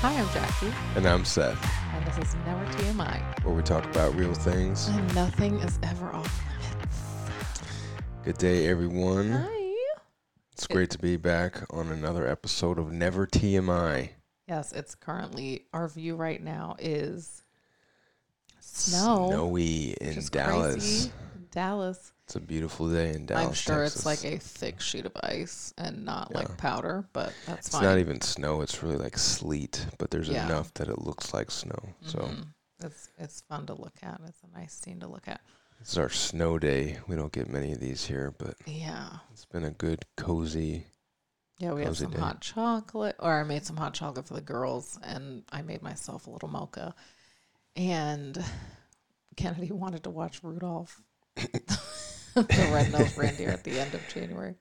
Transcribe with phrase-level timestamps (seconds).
[0.00, 1.58] Hi, I'm Jackie, And I'm Seth,
[1.94, 3.44] and this is Never TMI.
[3.44, 4.86] where we talk about real things.
[4.88, 6.40] And nothing is ever off
[6.70, 7.60] limits.
[8.24, 9.32] Good day, everyone.
[9.32, 9.74] Hi.
[10.52, 14.10] It's great to be back on another episode of Never TMI.
[14.48, 17.42] Yes, it's currently our view right now is
[18.60, 19.28] snow.
[19.30, 20.74] Snowy in Dallas.
[20.74, 21.12] crazy.
[21.50, 22.12] Dallas.
[22.28, 23.46] It's a beautiful day in Dallas.
[23.46, 23.96] I'm sure Texas.
[23.96, 26.36] it's like a thick sheet of ice and not Yeah.
[26.36, 27.82] like powder, but that's It's fine.
[27.84, 28.60] It's not even snow.
[28.60, 30.44] It's really like sleet, but there's Yeah.
[30.44, 31.94] enough that it looks like snow.
[32.02, 32.48] So Mhm.
[32.80, 34.20] it's it's fun to look at.
[34.26, 35.40] It's a nice scene to look at.
[35.80, 36.98] it's our snow day.
[37.06, 39.20] We don't get many of these here, but Yeah.
[39.32, 40.86] it's been a good, cozy.
[41.58, 42.18] Yeah, we had some day.
[42.18, 46.26] hot chocolate, or I made some hot chocolate for the girls, and I made myself
[46.26, 46.94] a little mocha.
[47.74, 48.44] And
[49.36, 51.00] Kennedy wanted to watch Rudolph,
[52.48, 54.54] the red-nosed reindeer, at the end of January,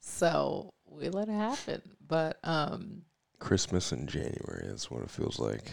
[0.00, 1.82] so we let it happen.
[2.06, 3.02] But um,
[3.38, 5.72] Christmas in January is what it feels like.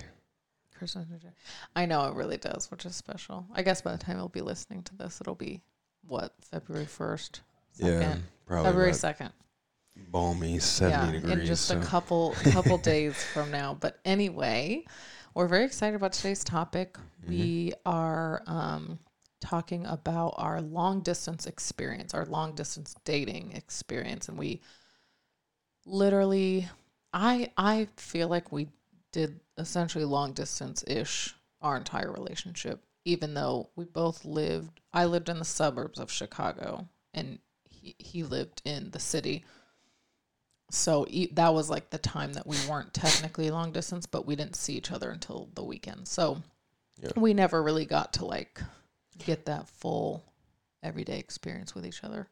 [0.77, 1.35] Christmas, in January.
[1.75, 3.45] I know it really does, which is special.
[3.53, 5.61] I guess by the time you'll be listening to this, it'll be
[6.07, 7.41] what February first,
[7.77, 9.31] Yeah, probably February second.
[10.09, 11.39] balmy 70 yeah, degrees.
[11.39, 11.79] in just so.
[11.79, 13.75] a couple couple days from now.
[13.79, 14.85] But anyway,
[15.33, 16.93] we're very excited about today's topic.
[16.93, 17.29] Mm-hmm.
[17.29, 18.99] We are um,
[19.41, 24.61] talking about our long distance experience, our long distance dating experience, and we
[25.85, 26.67] literally,
[27.13, 28.67] I I feel like we
[29.11, 34.79] did essentially long distance ish our entire relationship, even though we both lived.
[34.93, 37.39] I lived in the suburbs of Chicago, and
[37.69, 39.43] he he lived in the city
[40.71, 44.35] so e- that was like the time that we weren't technically long distance but we
[44.35, 46.41] didn't see each other until the weekend so
[47.01, 47.11] Yeah.
[47.15, 48.61] we never really got to like
[49.17, 50.23] get that full
[50.83, 52.27] everyday experience with each other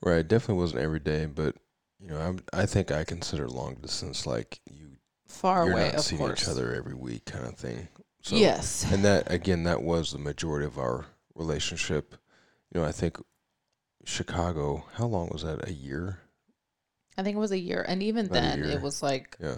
[0.00, 1.56] Right, definitely wasn't every day, but
[1.98, 4.96] you know, I'm, I think I consider long distance like you
[5.26, 7.88] far you're away not seeing course each other every week kind of thing.
[8.22, 12.14] So, yes and that again, that was the majority of our relationship.
[12.72, 13.18] You know, I think
[14.04, 14.84] Chicago.
[14.94, 15.68] How long was that?
[15.68, 16.20] A year?
[17.16, 19.56] i think it was a year and even About then it was like Yeah,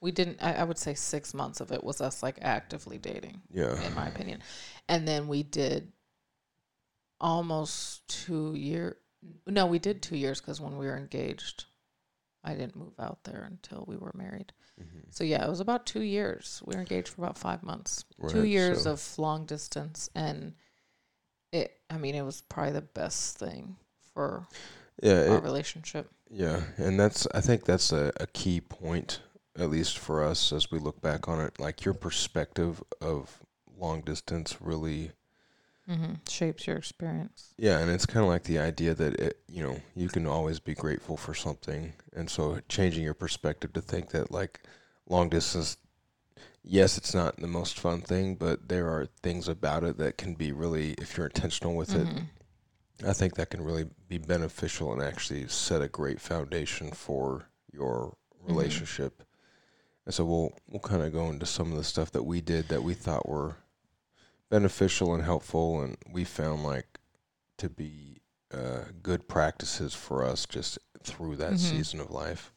[0.00, 3.42] we didn't I, I would say six months of it was us like actively dating
[3.52, 4.42] yeah, in my opinion
[4.88, 5.90] and then we did
[7.20, 8.96] almost two year
[9.46, 11.64] no we did two years because when we were engaged
[12.44, 15.04] i didn't move out there until we were married Mhm.
[15.10, 18.44] so yeah it was about two years we were engaged for about five months two
[18.44, 20.54] years so- of long distance and
[21.52, 23.76] it i mean it was probably the best thing
[24.14, 24.46] for
[25.02, 26.62] yeah, our it, relationship yeah.
[26.76, 29.20] And that's I think that's a, a key point,
[29.58, 31.58] at least for us as we look back on it.
[31.58, 33.40] Like your perspective of
[33.76, 35.10] long distance really
[35.88, 39.62] hmm shapes your experience Yeah, and it's kind of like the idea that it, you
[39.62, 44.10] know you can always be grateful for something, and so changing your perspective to think
[44.10, 44.60] that like
[45.08, 45.76] long distance,
[46.62, 50.34] yes, it's not the most fun thing, but there are things about it that can
[50.34, 52.26] be really, if you're intentional with it, Mhm.
[53.06, 58.16] I think that can really be beneficial and actually set a great foundation for your
[58.42, 59.22] relationship.
[60.06, 62.68] And so we'll we'll kind of go into some of the stuff that we did
[62.68, 63.56] that we thought were
[64.50, 66.98] beneficial and helpful, and we found like
[67.58, 68.22] to be
[68.52, 71.60] uh, good practices for us just through that Mhm.
[71.60, 72.52] season of life.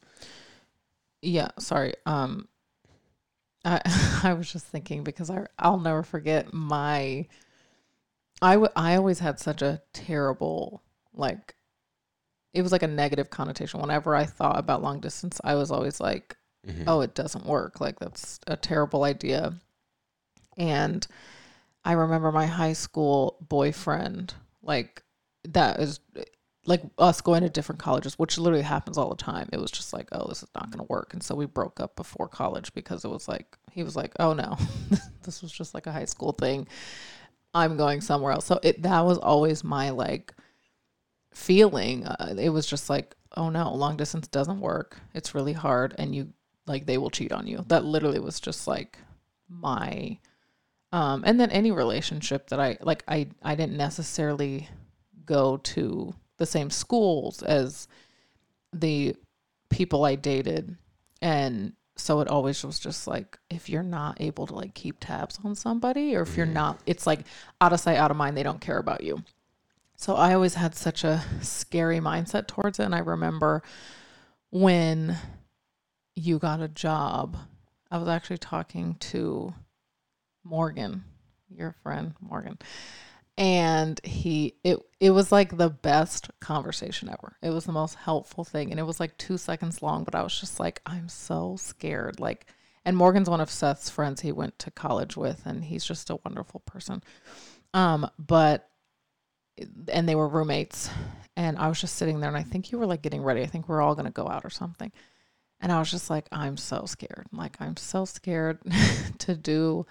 [1.22, 1.94] Yeah, sorry.
[2.06, 2.48] Um
[3.66, 3.81] I
[4.24, 7.28] I was just thinking because I I'll never forget my
[8.42, 10.84] I w- I always had such a terrible
[11.14, 11.56] like
[12.54, 15.42] it was like a negative connotation whenever I thought about long distance.
[15.44, 16.88] I was always like, Mhm.
[16.88, 17.81] "Oh, it doesn't work.
[17.81, 19.56] Like that's a terrible idea."
[20.58, 21.06] And
[21.86, 25.04] I remember my high school boyfriend like
[25.46, 26.00] that is
[26.66, 29.50] like us going to different colleges, which literally happens all the time.
[29.52, 31.14] It was just like, oh, this is not going to work.
[31.14, 34.34] And so we broke up before college because it was like, he was like, oh
[34.34, 34.58] no,
[35.24, 36.68] this was just like a high school thing.
[37.54, 38.46] I'm going somewhere else.
[38.46, 40.34] So it, that was always my like
[41.34, 42.06] feeling.
[42.06, 45.00] Uh, it was just like, oh no, long distance doesn't work.
[45.13, 45.94] It's really hard.
[45.98, 46.30] And you
[46.66, 47.66] like, they will cheat on you.
[47.68, 48.98] That literally was just like
[49.50, 50.18] my,
[50.94, 54.69] um, and then any relationship that I like, I, I didn't necessarily
[55.25, 57.88] go to the same schools as
[58.72, 59.16] the
[59.72, 60.78] people I dated.
[61.19, 65.40] And so it always was just like if you're not able to like keep tabs
[65.44, 67.22] on somebody or if you're not it's like
[67.62, 69.24] out of sight out of mind they don't care about you.
[69.95, 73.63] So I always had such a scary mindset towards it and I remember
[74.51, 75.18] when
[76.13, 77.36] you got a job
[77.90, 79.56] I was actually talking to
[80.44, 81.04] Morgan,
[81.50, 82.57] your friend Morgan,
[83.38, 87.38] and he it it was like the best conversation ever.
[87.42, 90.24] It was the most helpful thing, and it was like two seconds long, but I
[90.24, 92.48] was just like, I'm so scared, like.
[92.86, 96.19] And Morgan's one of Seth's friends he went to college with, and he's just a
[96.25, 97.01] wonderful person.
[97.74, 98.69] Um, but
[99.88, 100.90] and they were roommates,
[101.38, 103.42] and I was just sitting there, and I think you were like getting ready.
[103.42, 104.92] I think we are all gonna go out or something.
[105.63, 107.28] And I was just like, I'm so scared.
[107.31, 108.60] Like, I'm so scared
[109.19, 109.86] to do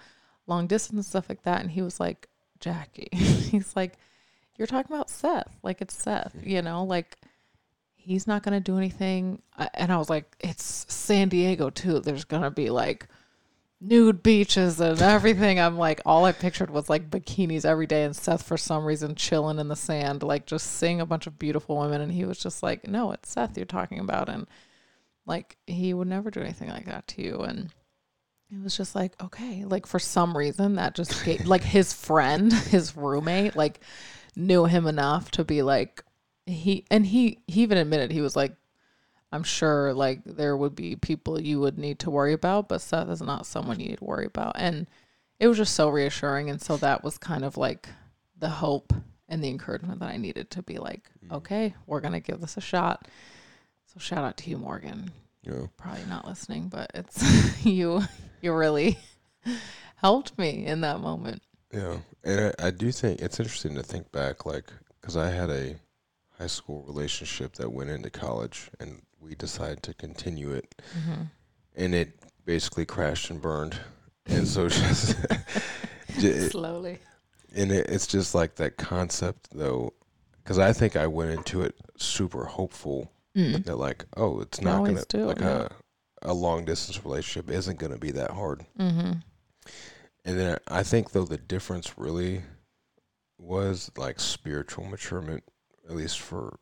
[0.47, 1.61] long distance stuff like that.
[1.61, 2.27] And he was like,
[2.59, 3.93] Jackie, he's like,
[4.57, 5.57] You're talking about Seth.
[5.63, 7.17] Like, it's Seth, you know, like,
[7.95, 9.41] he's not to do anything.
[9.73, 11.99] And I was like, It's San Diego, too.
[11.99, 13.07] There's to be like
[13.81, 15.59] nude beaches and everything.
[15.59, 18.03] I'm like, all I pictured was like bikinis every day.
[18.03, 21.37] And Seth, for some reason, chilling in the sand, like just seeing a bunch of
[21.37, 21.99] beautiful women.
[21.99, 24.29] And he was just like, No, it's Seth you're talking about.
[24.29, 24.47] And,
[25.25, 27.39] like he would never do anything like that to you.
[27.39, 27.69] And
[28.53, 32.53] it was just like, okay, like for some reason that just gave, like his friend,
[32.69, 33.79] his roommate, like
[34.35, 36.03] knew him enough to be like
[36.45, 38.55] he and he he even admitted he was like
[39.31, 43.09] I'm sure like there would be people you would need to worry about, but Seth
[43.09, 44.53] is not someone you need to worry about.
[44.55, 44.85] And
[45.39, 46.51] it was just so reassuring.
[46.51, 47.89] And so that was kind of like
[48.37, 48.93] the hope
[49.27, 51.35] and the encouragement that I needed to be like, mm.
[51.37, 53.07] okay, we're going to give this a shot.
[53.87, 55.11] So shout out to you, Morgan.
[55.41, 55.65] Yeah.
[55.77, 58.03] Probably not listening, but it's you.
[58.43, 58.99] You really
[59.95, 61.41] helped me in that moment.
[61.71, 64.65] Yeah, and I, I do think it's interesting to think back, like,
[64.99, 65.75] because I had a
[66.37, 71.23] high school relationship that went into college, and we decided to continue it, mm-hmm.
[71.75, 73.79] and it basically crashed and burned,
[74.27, 74.67] and so
[76.19, 76.99] just slowly.
[77.55, 79.93] And it, it's just like that concept, though,
[80.43, 83.65] because I think I went into it super hopeful Mm.
[83.65, 85.67] They're like, oh, it's not gonna like yeah.
[86.23, 88.65] A long distance relationship isn't gonna be that hard.
[88.79, 89.13] Mm-hmm.
[90.25, 92.41] And then I think though the difference really
[93.37, 95.41] was like spiritual maturement,
[95.89, 96.57] at least for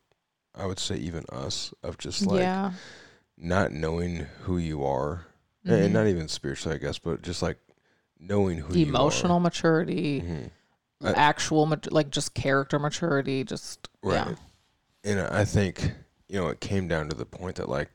[0.54, 2.72] I would say even us of just like yeah.
[3.38, 5.26] not knowing who you are,
[5.64, 5.84] mm-hmm.
[5.84, 7.58] and not even spiritually, I guess, but just like
[8.18, 11.06] knowing who you are emotional maturity, mm-hmm.
[11.06, 14.26] actual like just character maturity, just right.
[14.26, 14.34] yeah.
[15.04, 15.92] And I think
[16.28, 17.90] you know, it came down to the point that like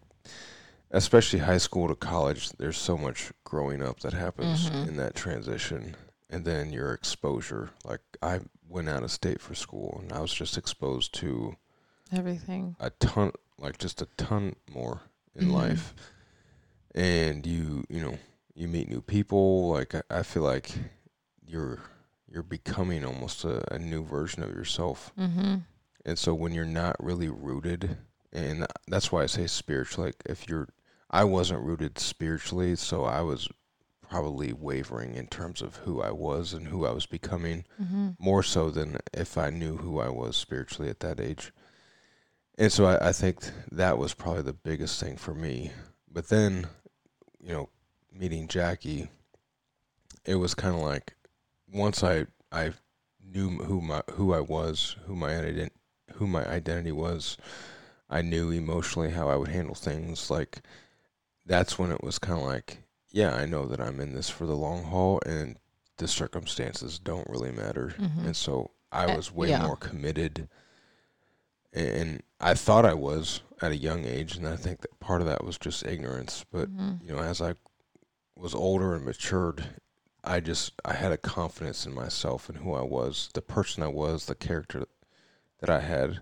[0.92, 4.90] especially high school to college, there's so much growing up that happens mm-hmm.
[4.90, 5.96] in that transition.
[6.30, 7.70] And then your exposure.
[7.86, 11.56] Like I went out of state for school and I was just exposed to
[12.12, 12.76] everything.
[12.80, 15.02] A ton like just a ton more
[15.36, 15.54] in mm-hmm.
[15.54, 15.94] life.
[16.94, 18.18] And you, you know,
[18.56, 19.70] you meet new people.
[19.70, 20.72] Like I, I feel like
[21.46, 21.80] you're
[22.30, 25.14] you're becoming almost a, a new version of yourself.
[25.18, 25.56] Mm-hmm.
[26.06, 27.98] And so when you're not really rooted
[28.34, 30.06] and that's why I say spiritual.
[30.06, 30.68] Like if you're,
[31.10, 33.48] I wasn't rooted spiritually, so I was
[34.02, 38.10] probably wavering in terms of who I was and who I was becoming, mm-hmm.
[38.20, 41.52] more so than if I knew who I was spiritually at that age.
[42.58, 45.72] And so I, I think that was probably the biggest thing for me.
[46.12, 46.68] But then,
[47.40, 47.70] you know,
[48.12, 49.10] meeting Jackie,
[50.26, 51.16] it was kind of like
[51.72, 52.74] once I I
[53.24, 55.72] knew who my who I was, who my identity
[56.14, 57.38] who my identity was
[58.10, 60.30] I knew emotionally how I would handle things.
[60.30, 60.62] Like
[61.48, 64.46] that's when it was kind of like, yeah, I know that I'm in this for
[64.46, 65.58] the long haul, and
[65.98, 67.94] the circumstances don't really matter.
[67.98, 68.26] Mm-hmm.
[68.26, 69.66] And so I was way yeah.
[69.66, 70.50] more committed,
[71.74, 75.28] and I thought I was at a young age, and I think that part of
[75.28, 76.46] that was just ignorance.
[76.52, 77.06] But mm-hmm.
[77.08, 77.56] you know, as I
[78.36, 79.64] was older and matured,
[80.24, 83.88] I just I had a confidence in myself and who I was, the person I
[83.88, 84.86] was, the character
[85.60, 86.20] that I had.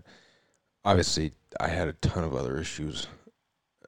[0.84, 3.08] Obviously, I had a ton of other issues.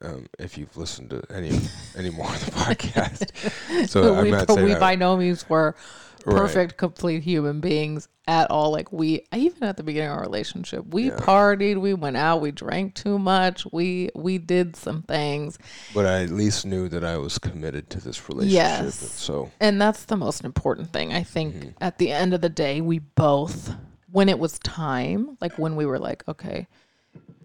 [0.00, 1.58] Um, if you've listened to any
[1.96, 5.74] any more of the podcast, so we, I'm not saying we by no means were
[6.20, 6.78] perfect, right.
[6.78, 8.70] complete human beings at all.
[8.70, 11.16] Like we, even at the beginning of our relationship, we yeah.
[11.16, 15.58] partied, we went out, we drank too much, we we did some things.
[15.94, 18.54] But I at least knew that I was committed to this relationship.
[18.54, 21.12] Yes, so and that's the most important thing.
[21.12, 21.68] I think mm-hmm.
[21.80, 23.74] at the end of the day, we both,
[24.12, 26.68] when it was time, like when we were like, okay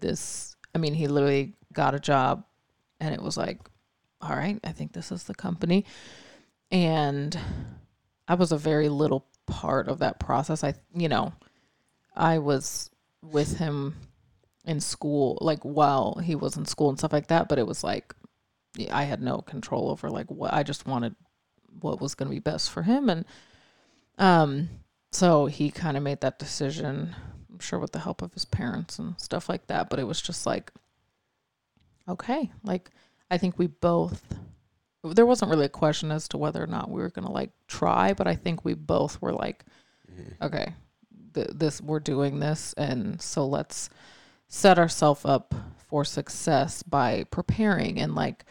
[0.04, 2.44] this I mean, he literally got a job
[3.00, 3.60] and it was like,
[4.20, 5.84] all right, I think this is the company.
[6.70, 7.38] And
[8.26, 10.64] I was a very little part of that process.
[10.64, 11.32] I, you know,
[12.16, 12.90] I was
[13.22, 13.96] with him
[14.64, 17.48] in school, like while he was in school and stuff like that.
[17.48, 18.14] But it was like,
[18.90, 21.14] I had no control over like what I just wanted
[21.80, 23.10] what was going to be best for him.
[23.10, 23.24] And,
[24.16, 24.68] um,
[25.12, 27.14] so he kind of made that decision
[27.54, 29.88] I'm sure with the help of his parents and stuff like that.
[29.88, 30.72] But it was just like,
[32.08, 32.90] okay, like
[33.30, 34.22] I think we both.
[35.02, 38.14] There wasn't really a question as to whether or not we were gonna like try,
[38.14, 39.64] but I think we both were like,
[40.10, 40.44] mm-hmm.
[40.44, 40.72] okay,
[41.34, 43.90] th- this we're doing this, and so let's
[44.48, 45.54] set ourselves up
[45.88, 48.44] for success by preparing and like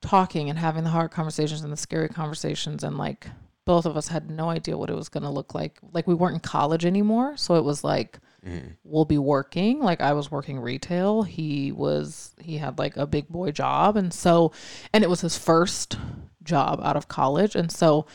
[0.00, 3.26] talking and having the hard conversations and the scary conversations and like
[3.64, 6.14] both of us had no idea what it was going to look like like we
[6.14, 8.76] weren't in college anymore so it was like Mhm.
[8.84, 9.80] we'll be working.
[9.80, 11.22] Like i was working retail.
[11.22, 13.96] He was he had like a big boy job.
[13.96, 14.52] And so
[14.92, 15.98] and it was his first
[16.42, 17.54] job out of college.
[17.54, 18.06] And so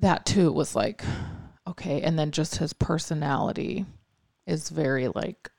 [0.00, 1.04] that too was like
[1.68, 2.00] okay.
[2.02, 3.86] And then just his personality
[4.46, 5.50] is very like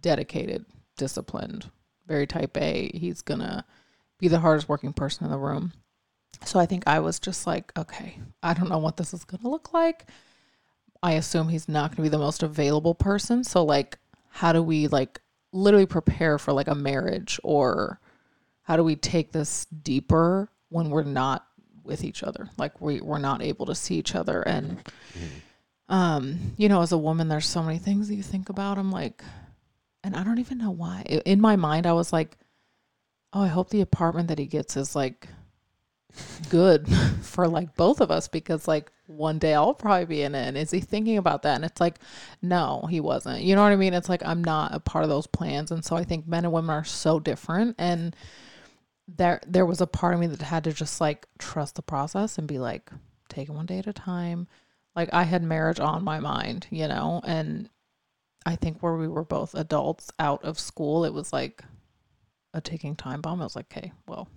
[0.00, 0.64] dedicated
[0.96, 1.70] disciplined
[2.06, 2.90] very type a.
[2.94, 3.64] He's gonna
[4.18, 5.72] be the hardest working person in the room.
[6.44, 9.48] So i think i was just like okay i don't know what this is gonna
[9.48, 10.06] look like
[11.02, 13.44] I assume he's not going to be the most available person.
[13.44, 13.98] So like
[14.30, 15.20] how do we like
[15.52, 18.00] literally prepare for like a marriage or
[18.62, 21.46] how do we take this deeper when we're not
[21.84, 22.50] with each other?
[22.58, 24.78] Like we we're not able to see each other and
[25.88, 28.78] um you know as a woman there's so many things that you think about.
[28.78, 29.22] I'm like
[30.04, 31.02] and I don't even know why.
[31.24, 32.36] In my mind I was like
[33.32, 35.28] oh, I hope the apartment that he gets is like
[36.50, 36.88] good
[37.22, 40.48] for like both of us because like one day I'll probably be in it.
[40.48, 41.56] And is he thinking about that?
[41.56, 41.98] And it's like,
[42.42, 43.42] no, he wasn't.
[43.42, 43.94] You know what I mean?
[43.94, 45.70] It's like I'm not a part of those plans.
[45.70, 47.76] And so I think men and women are so different.
[47.78, 48.14] And
[49.06, 52.38] there there was a part of me that had to just like trust the process
[52.38, 52.90] and be like,
[53.28, 54.46] take it one day at a time.
[54.94, 57.70] Like I had marriage on my mind, you know, and
[58.44, 61.62] I think where we were both adults out of school, it was like
[62.52, 63.40] a ticking time bomb.
[63.40, 64.28] I was like, okay, well,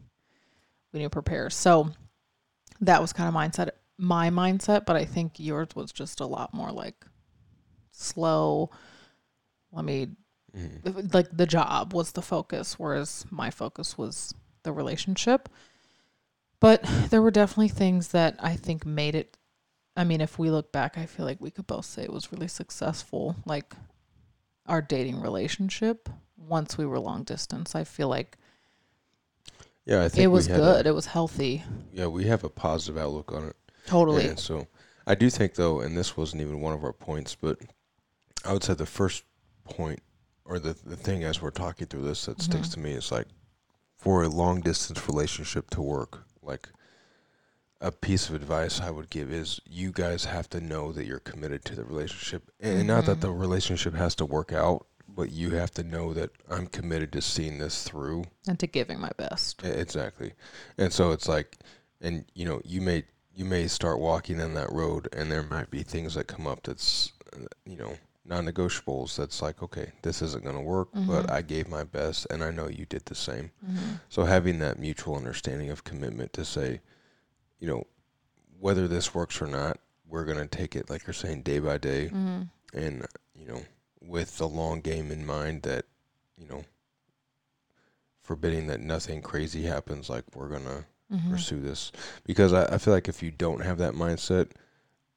[0.91, 1.49] we need to prepare.
[1.49, 1.91] So
[2.81, 6.53] that was kind of mindset my mindset, but I think yours was just a lot
[6.53, 7.05] more like
[7.91, 8.71] slow.
[9.71, 10.09] Let me
[10.55, 11.13] Mhm.
[11.13, 14.33] like the job was the focus, whereas my focus was
[14.63, 15.47] the relationship.
[16.59, 19.37] But there were definitely things that I think made it.
[19.95, 22.31] I mean, if we look back, I feel like we could both say it was
[22.31, 23.35] really successful.
[23.45, 23.75] Like
[24.65, 28.37] our dating relationship, once we were long distance, I feel like
[29.85, 30.85] Yeah, I think it was had a- good.
[30.87, 31.63] it was healthy.
[31.91, 33.55] yeah, we have a positive outlook on it.
[33.87, 34.27] Totally.
[34.27, 34.67] And so
[35.07, 37.57] I do think though, and this wasn't even one of our points, but
[38.45, 39.23] I would say the first
[39.63, 40.01] point
[40.45, 42.73] or the the thing as we're talking through this that sticks Mhm.
[42.73, 43.27] to me is like
[43.97, 46.69] for a long distance relationship to work, like
[47.79, 51.19] a piece of advice I would give is you guys have to know that you're
[51.19, 52.51] committed to the relationship.
[52.59, 56.31] And not that the relationship has to work out, but you have to know that
[56.49, 58.25] I'm committed to seeing this through.
[58.47, 59.63] and to giving my best.
[59.63, 60.33] Exactly.
[60.77, 61.57] And so it's like
[62.01, 63.03] and you know, you may
[63.35, 66.63] you may start walking on that road and there might be things that come up
[66.63, 67.13] that's
[67.65, 67.93] you know,
[68.25, 71.31] non-negotiables that's like, okay, this isn't going to work, but Mhm.
[71.31, 73.51] I gave my best and I know you did the same.
[73.65, 73.93] Mm-hmm.
[74.09, 76.81] So having that mutual understanding of commitment to say,
[77.59, 77.85] you know,
[78.59, 81.77] whether this works or not, we're going to take it like you're saying day by
[81.77, 82.41] day Mm-hmm.
[82.77, 83.63] and you know,
[84.01, 85.85] with the long game in mind that,
[86.37, 86.65] you know,
[88.21, 91.27] forbidding that nothing crazy happens like we're going to Mm-hmm.
[91.31, 91.91] pursue this
[92.25, 94.51] because I, I feel like if you don't have that mindset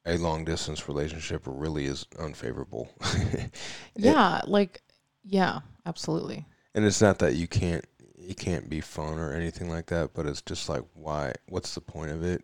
[0.06, 2.90] a long distance relationship really is unfavorable
[3.96, 4.82] Yeah, like
[5.24, 6.46] yeah, absolutely.
[6.74, 7.84] and it's not that you can't
[8.18, 11.80] it can't be fun or anything like that but it's just like why what's the
[11.80, 12.42] point of it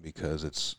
[0.00, 0.76] because it's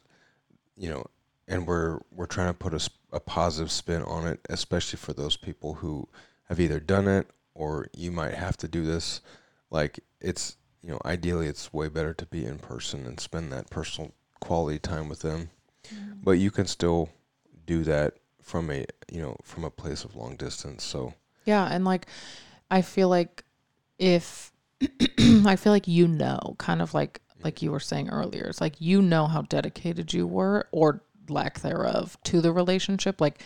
[0.78, 1.06] you know
[1.48, 5.36] and we're we're trying to put a, a positive spin on it especially for those
[5.36, 6.08] people who
[6.48, 9.22] have either done it or you might have to do this.
[9.70, 13.70] Like it's you know ideally it's way better to be in person and spend that
[13.70, 15.50] personal quality time with them.
[15.88, 16.20] Mm-hmm.
[16.24, 17.10] But you can still
[17.66, 21.14] do that from a you know from a place of long distance so.
[21.46, 22.08] Yeah, and like
[22.70, 23.44] I feel like
[23.98, 24.52] if
[25.20, 27.66] I feel like you know, kind of like like mm-hmm.
[27.66, 32.18] you were saying earlier, it's like you know how dedicated you were or lack thereof
[32.26, 33.22] to the relationship.
[33.22, 33.42] Like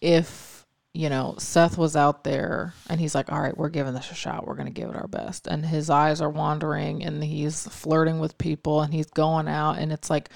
[0.00, 4.10] if you know Seth was out there and he's like, "All right, we're giving this
[4.10, 4.46] a shot.
[4.46, 8.38] We're gonna give it our best," and his eyes are wandering and he's flirting with
[8.38, 10.30] people and he's going out, and it's like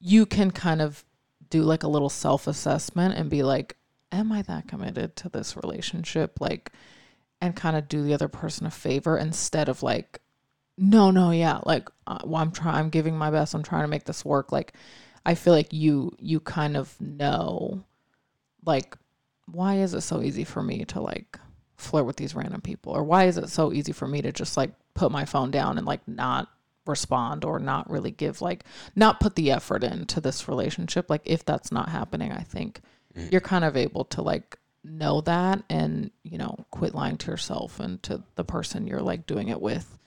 [0.00, 1.04] you can kind of
[1.50, 3.76] do like a little self assessment and be like,
[4.12, 6.40] am I that committed to this relationship?
[6.40, 6.72] Like,
[7.40, 10.20] and kind of do the other person a favor instead of like,
[10.76, 13.88] no, no, yeah, like, uh, well, I'm trying, I'm giving my best, I'm trying to
[13.88, 14.52] make this work.
[14.52, 14.74] Like,
[15.26, 17.84] I feel like you, you kind of know,
[18.64, 18.96] like,
[19.50, 21.38] why is it so easy for me to like
[21.76, 22.92] flirt with these random people?
[22.92, 25.78] Or why is it so easy for me to just like put my phone down
[25.78, 26.48] and like not
[26.86, 28.64] respond or not really give like
[28.96, 32.80] not put the effort into this relationship like if that's not happening i think
[33.14, 33.30] Mm.
[33.30, 37.78] you're kind of able to like know that and you know quit lying to yourself
[37.78, 39.98] and to the person you're like doing it with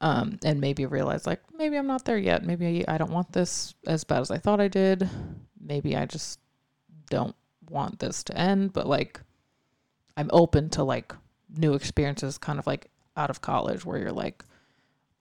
[0.00, 3.74] um and maybe realize like maybe i'm not there yet maybe i don't want this
[3.86, 5.08] as bad as i thought i did
[5.60, 6.40] maybe i just
[7.10, 7.34] don't
[7.70, 9.20] want this to end but like
[10.16, 11.14] i'm open to like
[11.56, 14.44] new experiences kind of like out of college where you're like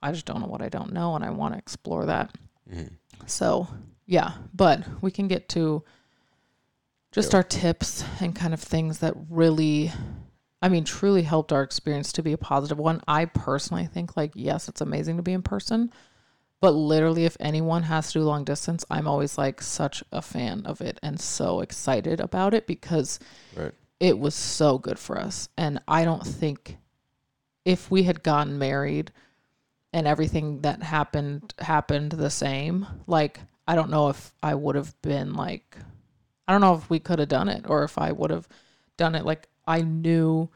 [0.01, 2.36] I just don't know what I don't know and I want to explore that.
[2.70, 2.89] Mhm.
[3.25, 3.70] So,
[4.06, 5.82] yeah, but we can get to
[7.13, 7.38] just Yeah.
[7.38, 9.94] our tips and kind of things that really
[10.63, 13.01] I mean truly helped our experience to be a positive one.
[13.05, 15.91] I personally think like yes, it's amazing to be in person,
[16.62, 20.65] but literally if anyone has to do long distance, I'm always like such a fan
[20.65, 23.20] of it and so excited about it because
[23.53, 23.74] Right.
[24.00, 25.50] it was so good for us.
[25.58, 26.77] And I don't think
[27.65, 29.12] if we had gotten married
[29.91, 35.00] and everything that happened happened the same, like I don't know if I would have
[35.01, 35.77] been like
[36.48, 38.48] I don't know if we could have done it or if I would have
[38.96, 40.50] done it like I knew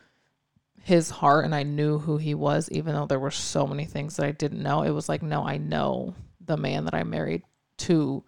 [0.82, 4.16] his heart and I knew who he was even though there were so many things
[4.16, 4.84] that I didn't know.
[4.84, 7.44] It was like no, I know the man that I married
[7.80, 8.24] to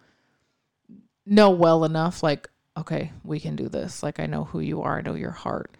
[1.26, 4.02] know well enough like okay, we can do this.
[4.02, 5.76] Like I know who you are, I know your heart.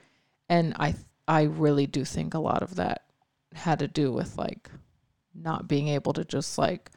[0.49, 0.95] And I
[1.29, 3.05] I really do think a lot of that
[3.55, 4.71] had to do with like
[5.35, 6.91] not being able to just like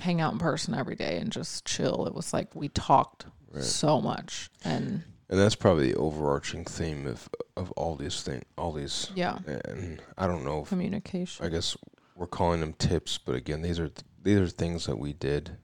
[0.00, 2.06] hang out in person every day and just chill.
[2.06, 3.62] It was like we talked Right.
[3.62, 8.70] so much and And that's probably the overarching theme of of all these things, all
[8.70, 9.10] these.
[9.14, 11.46] yeah, And I don't know if communication.
[11.46, 11.74] I guess
[12.14, 13.90] we're calling them tips, but again, these are
[14.22, 15.56] these are things that we did,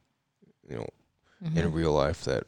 [0.66, 0.88] you know,
[1.42, 1.74] in Mhm.
[1.74, 2.44] real life that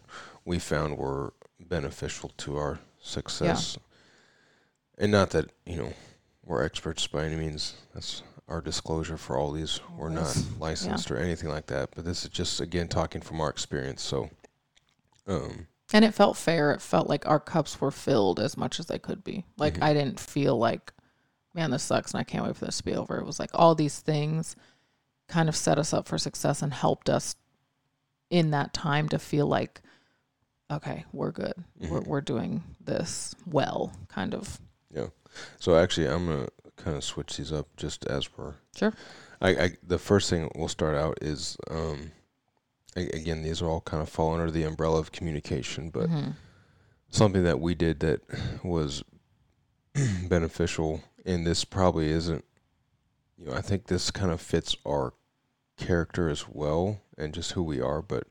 [0.47, 3.77] we found were beneficial to our success.
[3.77, 5.05] Yeah.
[5.05, 5.93] And not that you know
[6.43, 7.75] we're experts by any means.
[7.93, 9.79] That's our disclosure for all these.
[9.95, 11.91] We're not licensed or anything like that.
[11.95, 14.01] But this is just again talking from our experience.
[14.01, 14.31] So,
[15.27, 16.71] um, And it felt fair.
[16.73, 19.45] It felt like our cups were filled as much as they could be.
[19.57, 19.83] Like Mhm.
[19.83, 20.93] I didn't feel like,
[21.55, 23.19] man, this sucks and I can't wait for this to be over.
[23.19, 24.55] It was like all these things
[25.29, 27.35] kind of set us up for success and helped us
[28.31, 29.81] in that time to feel like,
[30.71, 31.55] okay, we're good.
[31.81, 32.07] We're Mhm.
[32.07, 34.61] we're doing this well, kind of.
[34.95, 35.09] Yeah.
[35.59, 38.55] So actually, I'm gonna kind of switch these up just as we're.
[38.77, 38.93] Sure.
[39.41, 42.13] I, I the first thing we'll start out is um,
[42.97, 46.35] again these are all kind of fall under the umbrella of communication, but Mhm.
[47.09, 48.21] something that we did that
[48.65, 49.03] was
[50.29, 52.45] beneficial, and this probably isn't.
[53.37, 55.15] You know, I think this kind of fits our
[55.77, 58.27] character as well, and just who we are, but.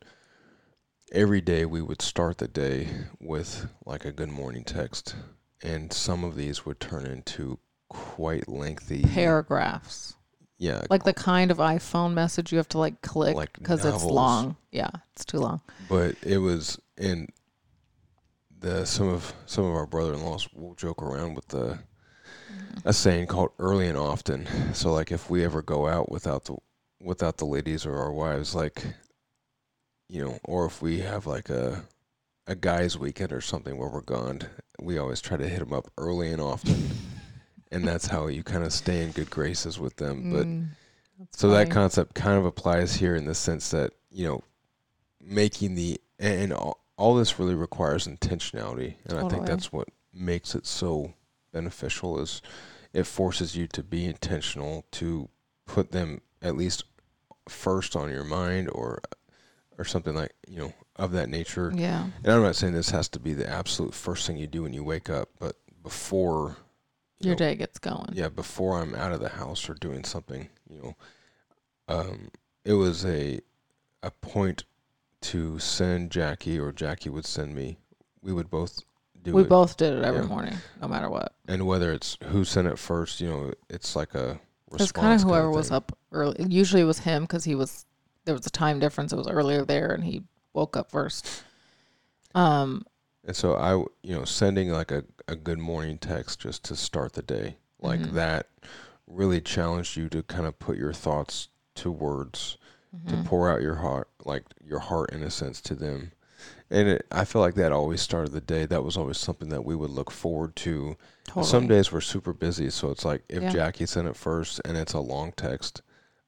[1.11, 2.87] Every day we would start the day
[3.19, 5.15] with like a good morning text,
[5.63, 7.57] and some of these would turn into
[7.89, 10.13] quite lengthy paragraphs,
[10.59, 13.93] yeah like the kind of iPhone message you have to like click Like because it's
[14.03, 14.11] novels.
[14.11, 14.55] long.
[14.71, 15.61] Yeah, it's too long.
[15.89, 17.27] but it was in
[18.59, 21.79] the some of some of our brother-in-laws will joke around with the
[22.85, 26.55] a saying called early and often so like if we ever go out without the
[27.01, 28.83] without the ladies or our wives like
[30.09, 31.83] you know or if we have like a
[32.47, 34.41] a guys weekend or something where we're gone
[34.81, 36.75] we always try to hit them up early and often
[37.71, 40.67] and that's how you kind of stay in good graces with them but Mm,
[41.35, 44.41] So that concept kind of applies here in the sense that you know,
[45.21, 50.55] making the and all, all this really requires intentionality, and I think that's what makes
[50.55, 51.13] it so
[51.53, 52.19] beneficial.
[52.19, 52.41] Is
[52.93, 55.29] it forces you to be intentional to
[55.65, 56.85] put them at least
[57.47, 59.01] first on your mind, or
[59.77, 61.71] or something like you know of that nature.
[61.75, 62.07] yeah.
[62.23, 64.73] And I'm not saying this has to be the absolute first thing you do when
[64.73, 66.57] you wake up, but before
[67.21, 68.09] Your know, day gets going.
[68.13, 70.95] yeah, before I'm out of the house or doing something, you know,
[71.87, 72.29] um,
[72.65, 73.39] it was a
[74.01, 74.63] a point
[75.21, 77.77] to send Jackie or Jackie would send me.
[78.21, 78.79] We would both
[79.21, 80.27] do we it, both did it every Yeah.
[80.27, 81.33] morning, no matter what.
[81.47, 84.39] and whether it's who sent it first, you know, it's like a
[84.71, 84.81] response.
[84.81, 86.41] It's kind of whoever was up early.
[86.47, 87.85] Usually it was him because he was
[88.25, 89.11] there was a time difference.
[89.11, 91.43] It was earlier there, and he woke up first.
[92.35, 92.85] Um,
[93.25, 97.13] And so I, you know, sending like a, a good morning text just to start
[97.13, 98.13] the day like Mhm.
[98.13, 98.47] that
[99.07, 102.57] really challenged you to kind of put your thoughts to words.
[103.07, 103.23] to mhm.
[103.25, 106.11] pour out your heart, like your heart in a sense to them.
[106.71, 108.65] And it, I feel like that always started the day.
[108.65, 110.97] That was always something that we would look forward to.
[111.25, 111.45] totally.
[111.45, 113.51] Some days we're super busy, so it's like if Yeah.
[113.51, 115.83] Jackie sent it first and it's a long text,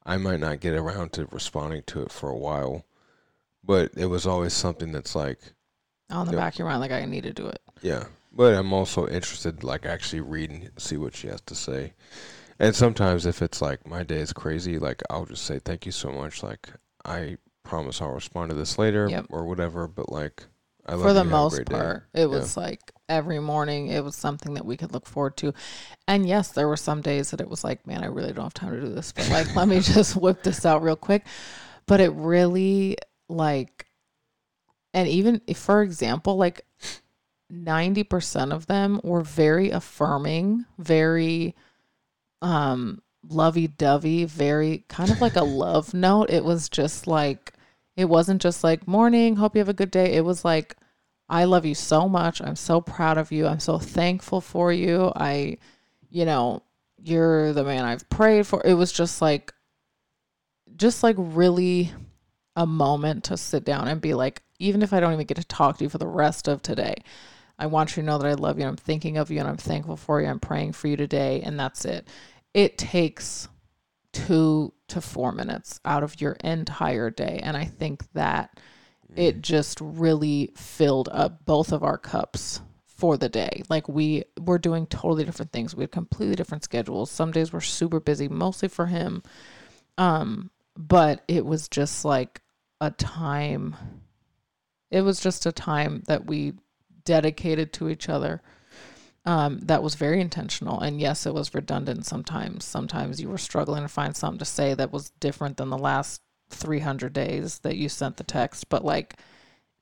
[0.05, 2.85] I might not get around to responding to it for a while.
[3.63, 5.53] But it was always something that's like,
[6.11, 6.39] on the Yep.
[6.39, 7.59] back of your mind, like I need to do it.
[7.81, 8.05] yeah.
[8.33, 11.93] But I'm also interested, like actually reading, see what she has to say.
[12.59, 15.91] And sometimes if it's like my day is crazy, like I'll just say thank you
[15.91, 16.41] so much.
[16.41, 16.69] Like
[17.03, 19.25] I promise I'll respond to this later Yep.
[19.31, 19.85] or whatever.
[19.87, 20.45] But like
[20.85, 21.75] I love For the most great day.
[21.75, 23.87] part, it was like every morning.
[23.87, 25.53] It was something that we could look forward to.
[26.07, 28.53] And yes, there were some days that it was like, man, I really don't have
[28.53, 31.25] time to do this, but like, let me just whip this out real quick.
[31.85, 32.95] But it really
[33.27, 33.87] like,
[34.93, 36.65] and even if, for example, like
[37.51, 41.55] 90% of them were very affirming, very,
[42.41, 46.29] um, lovey dovey, very kind of like a love note.
[46.29, 47.53] It was just like,
[47.95, 50.13] it wasn't just like, morning, hope you have a good day.
[50.13, 50.75] It was like,
[51.29, 52.41] I love you so much.
[52.41, 53.47] I'm so proud of you.
[53.47, 55.11] I'm so thankful for you.
[55.15, 55.57] I,
[56.09, 56.63] you know,
[56.97, 58.61] you're the man I've prayed for.
[58.65, 59.53] It was just like,
[60.75, 61.91] just like really
[62.55, 65.43] a moment to sit down and be like, even if I don't even get to
[65.43, 66.95] talk to you for the rest of today,
[67.57, 69.47] I want you to know that I love you and I'm thinking of you and
[69.47, 70.27] I'm thankful for you.
[70.27, 71.41] I'm praying for you today.
[71.41, 72.07] And that's it.
[72.53, 73.47] It takes
[74.13, 77.39] two to four minutes out of your entire day.
[77.41, 78.59] And I think that
[79.15, 83.63] it just really filled up both of our cups for the day.
[83.67, 85.75] Like we were doing totally different things.
[85.75, 87.09] We had completely different schedules.
[87.09, 89.23] Some days were super busy, mostly for him.
[89.97, 92.41] Um, but it was just like
[92.79, 93.75] a time
[94.91, 96.53] it was just a time that we
[97.03, 98.41] dedicated to each other
[99.25, 100.79] um, that was very intentional.
[100.79, 102.65] And yes it was redundant sometimes.
[102.65, 106.21] Sometimes you were struggling to find something to say that was different than the last
[106.49, 108.69] 300 days that you sent the text.
[108.69, 109.15] But like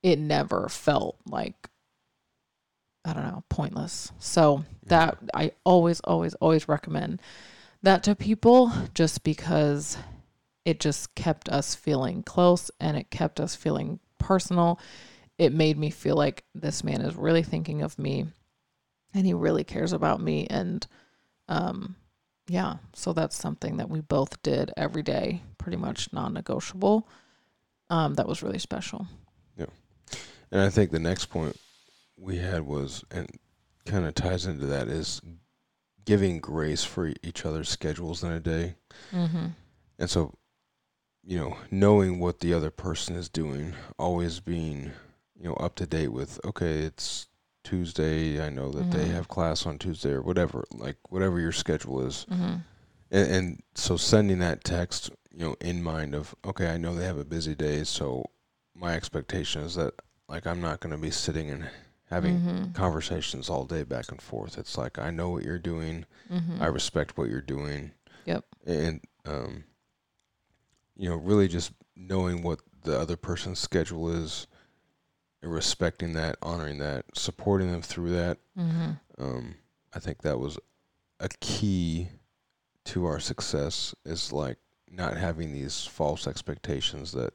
[0.02, 1.68] it never felt like
[3.04, 4.12] i don't know pointless.
[4.18, 7.20] So that i always always always recommend
[7.82, 9.96] that to people just because
[10.64, 14.78] it just kept us feeling close and it kept us feeling personal.
[15.38, 18.26] It made me feel like this man is really thinking of me
[19.14, 20.46] and he really cares about me.
[20.48, 20.86] And
[21.48, 21.96] um,
[22.48, 27.08] yeah, so that's something that we both did every day, pretty much non negotiable.
[27.88, 29.06] Um, that was really special.
[29.56, 29.66] Yeah.
[30.52, 31.56] And I think the next point
[32.16, 33.28] we had was, and
[33.86, 35.20] kind of ties into that, is
[36.04, 38.74] giving grace for each other's schedules in a day.
[39.12, 39.46] Mm-hmm.
[39.98, 40.34] And so
[41.24, 44.92] you know, knowing what the other person is doing, always being,
[45.38, 47.28] you know, up to date with, okay, it's
[47.62, 48.44] Tuesday.
[48.44, 48.98] I know that mm-hmm.
[48.98, 52.26] they have class on Tuesday or whatever, like whatever your schedule is.
[52.30, 52.56] Mm-hmm.
[53.10, 57.04] And, and so sending that text, you know, in mind of, okay, I know they
[57.04, 57.84] have a busy day.
[57.84, 58.24] So
[58.74, 59.94] my expectation is that,
[60.28, 61.68] like, I'm not going to be sitting and
[62.08, 62.72] having mm-hmm.
[62.72, 64.58] conversations all day back and forth.
[64.58, 66.06] It's like, I know what you're doing.
[66.32, 66.62] Mm-hmm.
[66.62, 67.92] I respect what you're doing.
[68.24, 68.44] Yep.
[68.66, 69.64] And, um,
[71.00, 74.46] you know, really just knowing what the other person's schedule is,
[75.42, 78.36] and respecting that, honoring that, supporting them through that.
[78.58, 78.90] Mm-hmm.
[79.18, 79.54] Um,
[79.94, 80.58] I think that was
[81.18, 82.08] a key
[82.84, 83.94] to our success.
[84.04, 84.58] Is like
[84.90, 87.32] not having these false expectations that,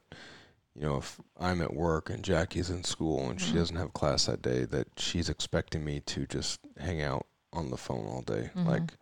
[0.76, 3.50] you know, if I'm at work and Jackie's in school and mm-hmm.
[3.50, 7.70] she doesn't have class that day, that she's expecting me to just hang out on
[7.70, 8.50] the phone all day.
[8.54, 8.68] Mm-hmm.
[8.68, 8.92] Like,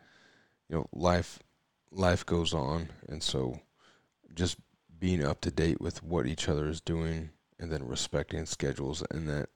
[0.70, 1.38] you know, life
[1.90, 3.60] life goes on, and so
[4.34, 4.58] just
[4.98, 9.26] being up to date with what each other is doing and then respecting schedules in
[9.26, 9.48] that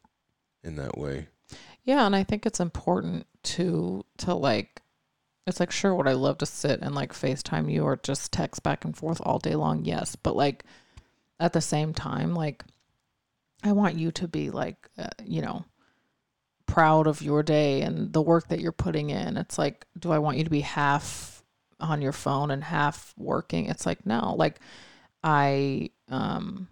[0.62, 1.28] in that way.
[1.84, 4.82] Yeah, and I think it's important to to like
[5.46, 8.62] it's like sure would I love to sit and like FaceTime you or just text
[8.62, 9.84] back and forth all day long?
[9.84, 10.64] Yes, but like
[11.40, 12.64] at the same time like
[13.62, 15.64] I want you to be like uh, you know
[16.66, 19.36] proud of your day and the work that you're putting in.
[19.36, 21.37] It's like do I want you to be half
[21.80, 23.66] on your phone and half working.
[23.66, 24.58] It's like, no, like
[25.22, 26.68] I, um,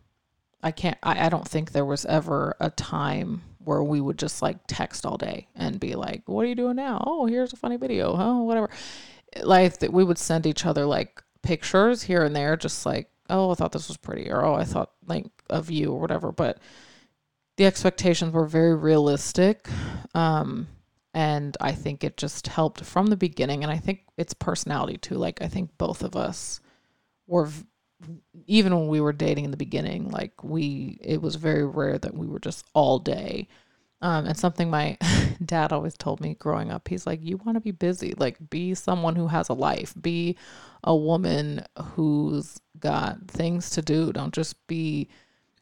[0.62, 4.42] I can't, I, I don't think there was ever a time where we would just
[4.42, 7.02] like text all day and be like, what are you doing now?
[7.06, 8.14] Oh, here's a funny video.
[8.16, 8.70] Oh, whatever.
[9.42, 13.50] Like that we would send each other like pictures here and there, just like, oh,
[13.50, 16.32] I thought this was pretty, or oh, I thought like of you or whatever.
[16.32, 16.58] But
[17.56, 19.68] the expectations were very realistic.
[20.14, 20.68] Um,
[21.16, 23.62] and I think it just helped from the beginning.
[23.62, 25.14] And I think it's personality too.
[25.14, 26.60] Like, I think both of us
[27.26, 27.48] were,
[28.46, 32.14] even when we were dating in the beginning, like, we, it was very rare that
[32.14, 33.48] we were just all day.
[34.02, 34.98] Um, and something my
[35.46, 38.74] dad always told me growing up, he's like, you want to be busy, like, be
[38.74, 40.36] someone who has a life, be
[40.84, 44.12] a woman who's got things to do.
[44.12, 45.08] Don't just be,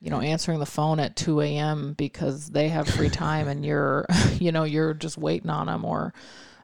[0.04, 1.94] you know, answering the phone at 2 a.m.
[1.94, 6.12] because they have free time and you're, you know, you're just waiting on them or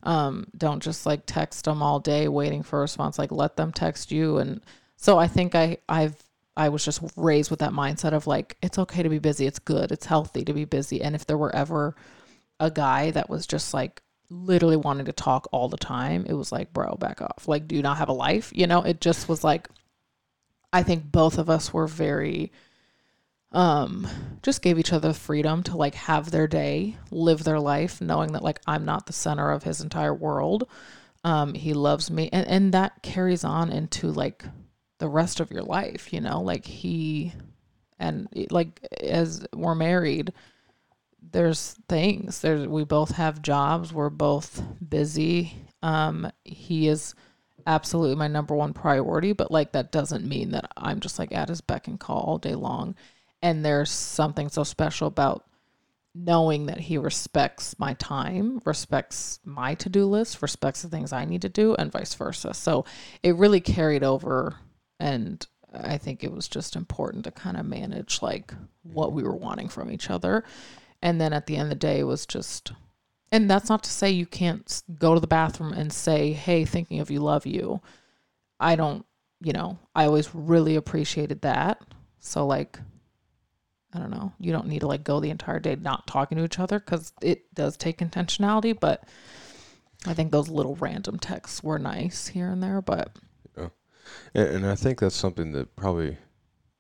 [0.02, 3.18] um, don't just like text them all day waiting for a response.
[3.18, 4.36] Like let them text you.
[4.36, 4.60] And
[4.96, 6.22] so I think I, I've,
[6.54, 9.46] I was just raised with that mindset of like, it's okay to be busy.
[9.46, 9.90] It's good.
[9.90, 11.00] It's healthy to be busy.
[11.00, 11.96] And if there were ever
[12.58, 16.52] a guy that was just like literally wanting to talk all the time, it was
[16.52, 17.48] like, bro, back off.
[17.48, 18.52] Like, do you not have a life?
[18.54, 19.66] You know, it just was like,
[20.74, 22.52] I think both of us were very,
[23.52, 24.06] um
[24.42, 28.44] just gave each other freedom to like have their day live their life knowing that
[28.44, 30.68] like i'm not the center of his entire world.
[31.24, 34.44] Um he loves me and and that carries on into like
[34.98, 36.40] the rest of your life you know?
[36.40, 37.32] Like he
[37.98, 40.32] and like as we're married
[41.32, 42.40] there's things.
[42.40, 43.92] There's we both have jobs.
[43.92, 45.54] We're both busy.
[45.82, 47.14] Um he is
[47.66, 51.48] absolutely my number one priority, but like that doesn't mean that I'm just like at
[51.48, 52.94] his beck and call all day long.
[53.42, 55.46] And there's something so special about
[56.14, 61.24] knowing that he respects my time, respects my to do list, respects the things I
[61.24, 62.52] need to do, and vice versa.
[62.52, 62.84] So
[63.22, 64.56] it really carried over.
[64.98, 69.36] And I think it was just important to kind of manage like what we were
[69.36, 70.44] wanting from each other.
[71.00, 72.72] And then at the end of the day, it was just,
[73.32, 76.98] and that's not to say you can't go to the bathroom and say, hey, thinking
[77.00, 77.80] of you, love you.
[78.58, 79.06] I don't,
[79.40, 81.80] you know, I always really appreciated that.
[82.18, 82.78] So, like,
[83.92, 84.32] I don't know.
[84.38, 87.12] You don't need to like go the entire day not talking to each other because
[87.20, 88.78] it does take intentionality.
[88.78, 89.04] But
[90.06, 92.80] I think those little random texts were nice here and there.
[92.80, 93.16] But
[93.56, 93.68] yeah.
[94.34, 96.18] and, and I think that's something that probably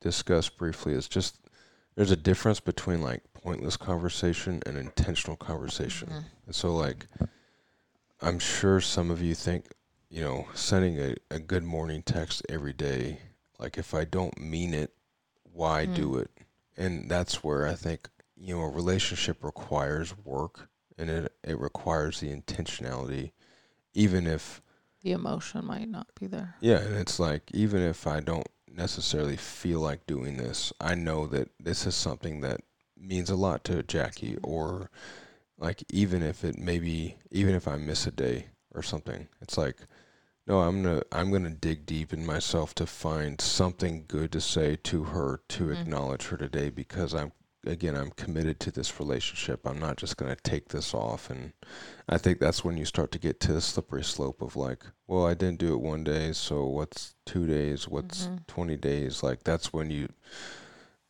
[0.00, 1.38] discussed briefly is just
[1.96, 6.08] there's a difference between like pointless conversation and intentional conversation.
[6.08, 6.20] Mm-hmm.
[6.46, 7.06] And so, like,
[8.20, 9.66] I'm sure some of you think,
[10.08, 13.20] you know, sending a, a good morning text every day,
[13.58, 14.92] like, if I don't mean it,
[15.52, 15.94] why mm-hmm.
[15.94, 16.30] do it?
[16.80, 22.20] And that's where I think you know a relationship requires work and it it requires
[22.20, 23.32] the intentionality,
[23.94, 24.62] even if
[25.02, 26.56] the emotion might not be there.
[26.60, 31.26] Yeah, and it's like even if I don't necessarily feel like doing this, I know
[31.26, 32.60] that this is something that
[32.96, 34.90] means a lot to Jackie or
[35.58, 39.76] like even if it maybe even if I miss a day or something, it's like
[40.50, 44.74] no, I'm gonna I'm gonna dig deep in myself to find something good to say
[44.82, 45.80] to her to mm-hmm.
[45.80, 47.30] acknowledge her today because I'm
[47.64, 49.64] again I'm committed to this relationship.
[49.64, 51.52] I'm not just gonna take this off and
[52.08, 55.24] I think that's when you start to get to the slippery slope of like, well,
[55.24, 58.38] I didn't do it one day, so what's two days, what's mm-hmm.
[58.48, 59.22] twenty days?
[59.22, 60.08] Like that's when you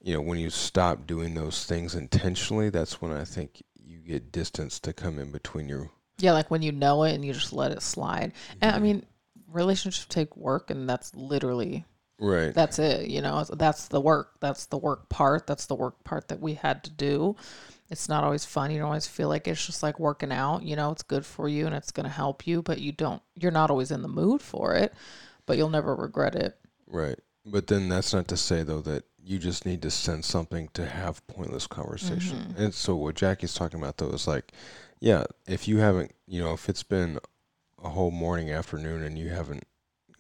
[0.03, 4.33] you know, when you stop doing those things intentionally, that's when I think you get
[4.33, 7.55] distance to come in between your yeah, like when you know it and you just
[7.55, 8.35] let it slide.
[8.61, 8.83] And I mm-hmm.
[8.83, 9.07] mean,
[9.53, 11.85] relationships take work and that's literally
[12.19, 12.55] right.
[12.55, 16.29] that's it you know that's the work that's the work part that's the work part
[16.29, 17.37] that we had to do.
[17.91, 20.77] It's not always fun you don't always feel like it's just like working out you
[20.77, 23.51] know it's good for you and it's going to help you but you don't you're
[23.51, 24.95] not always in the mood for it
[25.47, 26.57] but you'll never regret it.
[26.87, 27.19] Right.
[27.45, 30.87] But then that's not to say though that you just need to send something to
[30.87, 32.39] have pointless conversation.
[32.39, 32.63] Mm-hmm.
[32.63, 34.53] and so what jackie's talking about though is like
[35.01, 37.19] yeah if you haven't you know if it's been
[37.83, 39.65] a whole morning, afternoon, and you haven't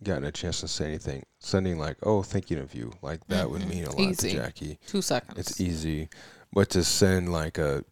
[0.03, 3.53] gotten a chance to say anything, sending like, "Oh, thinking of you," like that mm-hmm.
[3.53, 4.31] would mean a lot easy.
[4.31, 4.79] to Jackie.
[4.87, 5.39] Two seconds.
[5.39, 6.09] It's easy,
[6.53, 7.85] but to send like a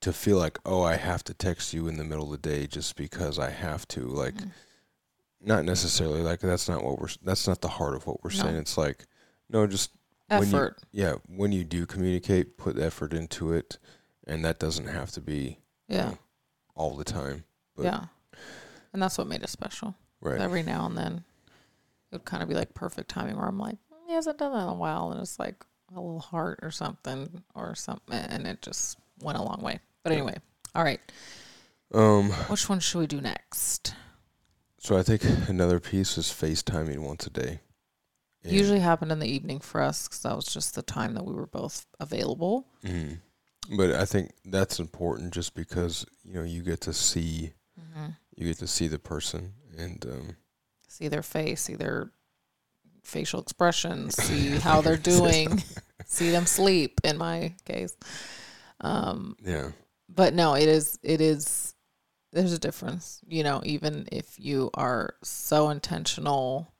[0.00, 2.66] to feel like, "Oh, I have to text you in the middle of the day
[2.66, 4.34] just because I have to," like.
[4.34, 4.48] Mm-hmm.
[5.40, 8.42] Not necessarily like that's not what we're that's not the heart of what we're no.
[8.42, 8.56] saying.
[8.56, 9.06] It's like
[9.48, 9.92] no, just
[10.28, 10.50] effort.
[10.50, 13.78] When you, yeah, when you do communicate, put effort into it,
[14.26, 16.18] and that doesn't have to be yeah you know,
[16.74, 17.44] all the time.
[17.76, 18.04] But yeah,
[18.92, 19.94] and that's what made it special.
[20.20, 20.40] Right.
[20.40, 21.24] Every now and then,
[22.10, 24.62] it would kind of be like perfect timing where I'm like, he hasn't done that
[24.62, 28.62] in a while, and it's like a little heart or something or something, and it
[28.62, 29.80] just went a long way.
[30.02, 30.36] But anyway,
[30.74, 31.00] all right.
[31.92, 33.94] Um, which one should we do next?
[34.78, 37.60] So I think another piece is FaceTiming once a day.
[38.44, 41.24] And Usually happened in the evening for us because that was just the time that
[41.24, 42.68] we were both available.
[42.84, 43.76] Mm-hmm.
[43.76, 48.46] But I think that's important just because you know you get to see mm-hmm you
[48.46, 50.36] get to see the person and um,
[50.86, 52.12] see their face, see their
[53.02, 55.62] facial expressions, see how they're doing,
[56.06, 57.00] see them sleep.
[57.02, 57.96] In my case,
[58.80, 59.70] um, yeah.
[60.08, 61.74] But no, it is it is.
[62.30, 63.60] There's a difference, you know.
[63.64, 66.72] Even if you are so intentional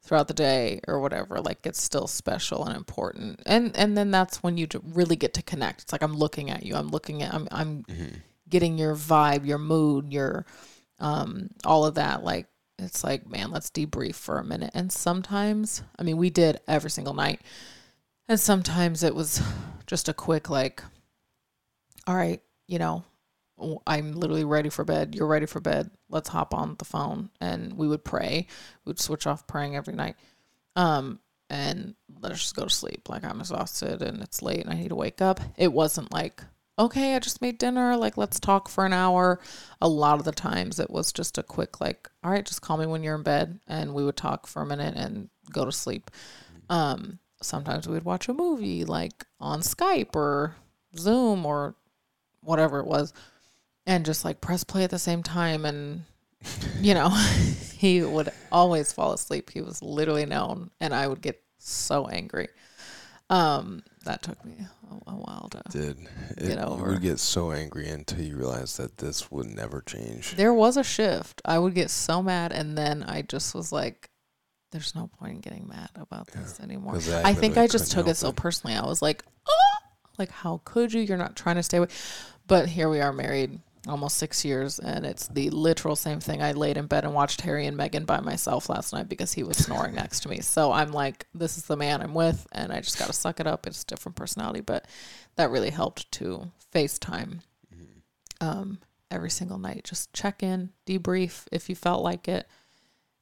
[0.00, 4.42] throughout the day or whatever like it's still special and important and and then that's
[4.42, 7.32] when you really get to connect it's like i'm looking at you i'm looking at
[7.32, 8.16] i'm i'm mm-hmm.
[8.48, 10.44] getting your vibe your mood your
[11.02, 12.24] um, all of that.
[12.24, 12.46] Like,
[12.78, 14.70] it's like, man, let's debrief for a minute.
[14.72, 17.42] And sometimes, I mean, we did every single night.
[18.28, 19.42] And sometimes it was
[19.86, 20.82] just a quick, like,
[22.06, 23.04] all right, you know,
[23.86, 25.14] I'm literally ready for bed.
[25.14, 25.90] You're ready for bed.
[26.08, 27.30] Let's hop on the phone.
[27.40, 28.46] And we would pray.
[28.84, 30.16] We'd switch off praying every night.
[30.74, 33.08] Um, and let's just go to sleep.
[33.08, 35.40] Like I'm exhausted and it's late and I need to wake up.
[35.56, 36.42] It wasn't like
[36.82, 37.96] okay, I just made dinner.
[37.96, 39.40] Like, let's talk for an hour.
[39.80, 42.76] A lot of the times it was just a quick, like, all right, just call
[42.76, 43.60] me when you're in bed.
[43.68, 46.10] And we would talk for a minute and go to sleep.
[46.68, 50.56] Um, sometimes we would watch a movie like on Skype or
[50.96, 51.74] Zoom or
[52.40, 53.12] whatever it was
[53.86, 55.64] and just like press play at the same time.
[55.64, 56.04] And,
[56.80, 57.08] you know,
[57.76, 59.50] he would always fall asleep.
[59.50, 60.70] He was literally known.
[60.80, 62.48] And I would get so angry.
[63.30, 64.54] Um, that took me
[64.90, 65.62] a, a while to.
[65.70, 65.98] Did
[66.36, 66.90] it, Get You over.
[66.90, 70.34] would get so angry until you realize that this would never change.
[70.36, 71.40] There was a shift.
[71.44, 74.08] I would get so mad, and then I just was like,
[74.70, 78.06] "There's no point in getting mad about Yeah, this anymore." I think I just took
[78.08, 78.76] it so personally.
[78.76, 79.76] I was like, "Oh,
[80.18, 81.00] like how could you?
[81.02, 81.88] You're not trying to stay away."
[82.46, 86.40] But here we are, married almost six years, and it's the literal same thing.
[86.42, 89.42] I laid in bed and watched Harry and Meghan by myself last night because he
[89.42, 90.40] was snoring next to me.
[90.40, 93.40] So I'm like, "This is the man I'm with," and I just got to suck
[93.40, 93.66] it up.
[93.66, 94.86] It's different personality, but
[95.36, 97.40] that really helped to FaceTime
[98.40, 98.78] um,
[99.10, 99.84] every single night.
[99.84, 102.46] Just check in, debrief if you felt like it,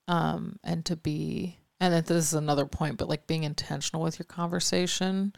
[0.09, 1.57] um, and to be.
[1.83, 5.33] And then this is another point, but like being intentional with your conversation.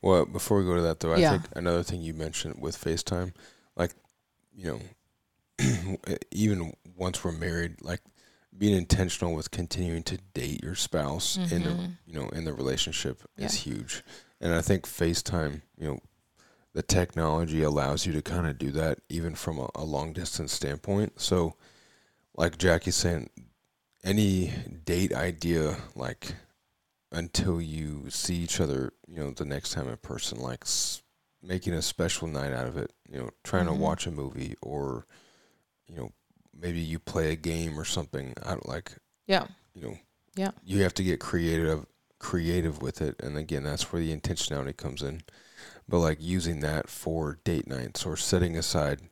[0.00, 1.30] Well, before we go to that though, I Yeah.
[1.32, 3.32] think another thing you mentioned with FaceTime,
[3.74, 3.96] like,
[4.58, 4.80] you
[5.60, 5.96] know,
[6.32, 8.00] even once we're married, like
[8.56, 11.86] being intentional with continuing to date your spouse in the mm-hmm.
[12.06, 14.02] you know in the relationship is huge,
[14.40, 16.00] and I think FaceTime, you know,
[16.74, 20.52] the technology allows you to kind of do that even from a, a long distance
[20.52, 21.20] standpoint.
[21.20, 21.54] So,
[22.36, 23.30] like Jackie's saying,
[24.02, 24.52] any
[24.84, 26.34] date idea like
[27.12, 30.64] until you see each other, you know, the next time in person, like
[31.42, 33.74] making a special night out of it, you know, trying Mhm.
[33.74, 35.06] to watch a movie or,
[35.86, 36.12] you know,
[36.52, 38.34] maybe you play a game or something.
[38.42, 39.46] I don't like, Yeah.
[39.74, 39.98] you know,
[40.34, 40.50] Yeah.
[40.64, 41.86] you have to get creative,
[42.18, 43.20] creative with it.
[43.20, 45.22] And again, that's where the intentionality comes in.
[45.88, 49.08] But like using that for date nights or setting aside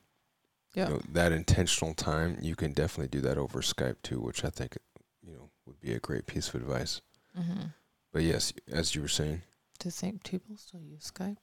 [0.73, 0.89] Yeah.
[0.89, 4.49] you know, that intentional time, you can definitely do that over Skype too, which I
[4.49, 4.77] think,
[5.23, 7.01] you know, would be a great piece of advice.
[7.35, 7.67] Mm-hmm.
[8.11, 9.43] But yes, as you were saying,
[9.79, 11.37] Do think people still use Skype?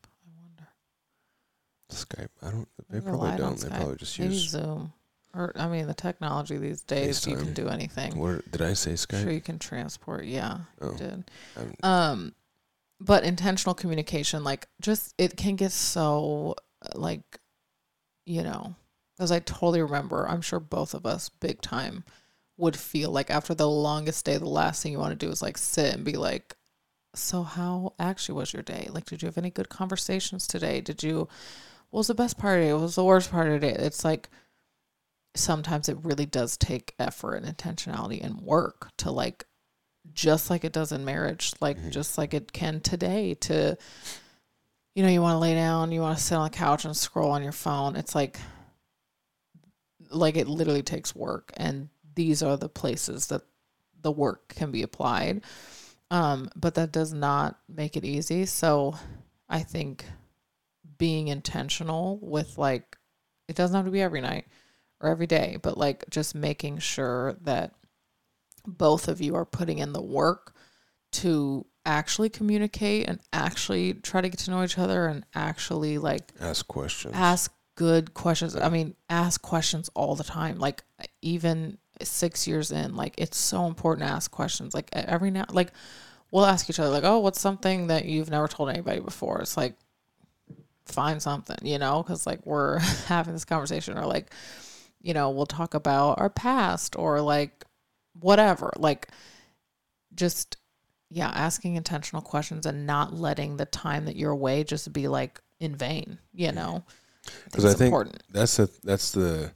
[1.90, 2.28] Skype.
[2.42, 2.68] I don't.
[2.90, 3.58] They I've probably on don't.
[3.58, 3.76] They Skype.
[3.76, 4.48] probably just Maybe use.
[4.50, 4.92] Zoom.
[5.34, 7.54] Or I mean, the technology these days, you can FaceTime.
[7.54, 8.16] do anything.
[8.18, 8.92] What did I say?
[8.92, 9.22] Skype.
[9.22, 10.26] Sure, you can transport.
[10.26, 11.30] Yeah, Oh, you did.
[11.56, 12.34] I'm- Um,
[13.00, 17.40] but intentional communication, like, just it can get so uh, like,
[18.24, 18.76] you know,
[19.18, 22.04] as I totally remember, I'm sure both of us, big time,
[22.56, 25.42] would feel like after the longest day, the last thing you want to do is
[25.42, 26.54] like sit and be like,
[27.16, 28.88] so how actually was your day?
[28.92, 30.80] Like, did you have any good conversations today?
[30.80, 31.28] Did you?
[31.94, 32.72] What was the best part of it?
[32.72, 33.78] What was the worst part of it?
[33.78, 34.28] It's like
[35.36, 39.44] sometimes it really does take effort and intentionality and work to like
[40.12, 41.90] just like it does in marriage like Mhm.
[41.90, 43.78] just like it can today to
[44.96, 46.96] you know you want to lay down you want to sit on the couch and
[46.96, 48.40] scroll on your phone it's like
[50.10, 53.42] like it literally takes work and these are the places that
[54.02, 55.42] the work can be applied
[56.10, 58.96] um but that does not make it easy so
[59.48, 60.04] i think
[60.98, 62.96] being intentional with like
[63.48, 64.46] it doesn't have to be every night
[65.00, 67.74] or every day but like just making sure that
[68.66, 70.54] both of you are putting in the work
[71.12, 76.32] to actually communicate and actually try to get to know each other and actually like
[76.40, 77.14] ask questions.
[77.14, 78.56] ask good questions.
[78.56, 80.58] I mean, ask questions all the time.
[80.58, 80.84] Like
[81.22, 84.74] even six years in, like it's so important to ask questions.
[84.74, 85.72] Like every now, like
[86.30, 89.56] we'll ask each other, like, "Oh, what's something that you've never told anybody before?" It's
[89.56, 89.74] like
[90.86, 94.32] find something, you know, because like we're having this conversation, or like,
[95.00, 97.64] you know, we'll talk about our past or like
[98.20, 98.72] whatever.
[98.76, 99.08] Like
[100.14, 100.56] just
[101.10, 105.40] yeah, asking intentional questions and not letting the time that you're away just be like
[105.60, 106.82] in vain, you know?
[107.44, 108.22] Because I think- important.
[108.30, 109.52] that's the that's the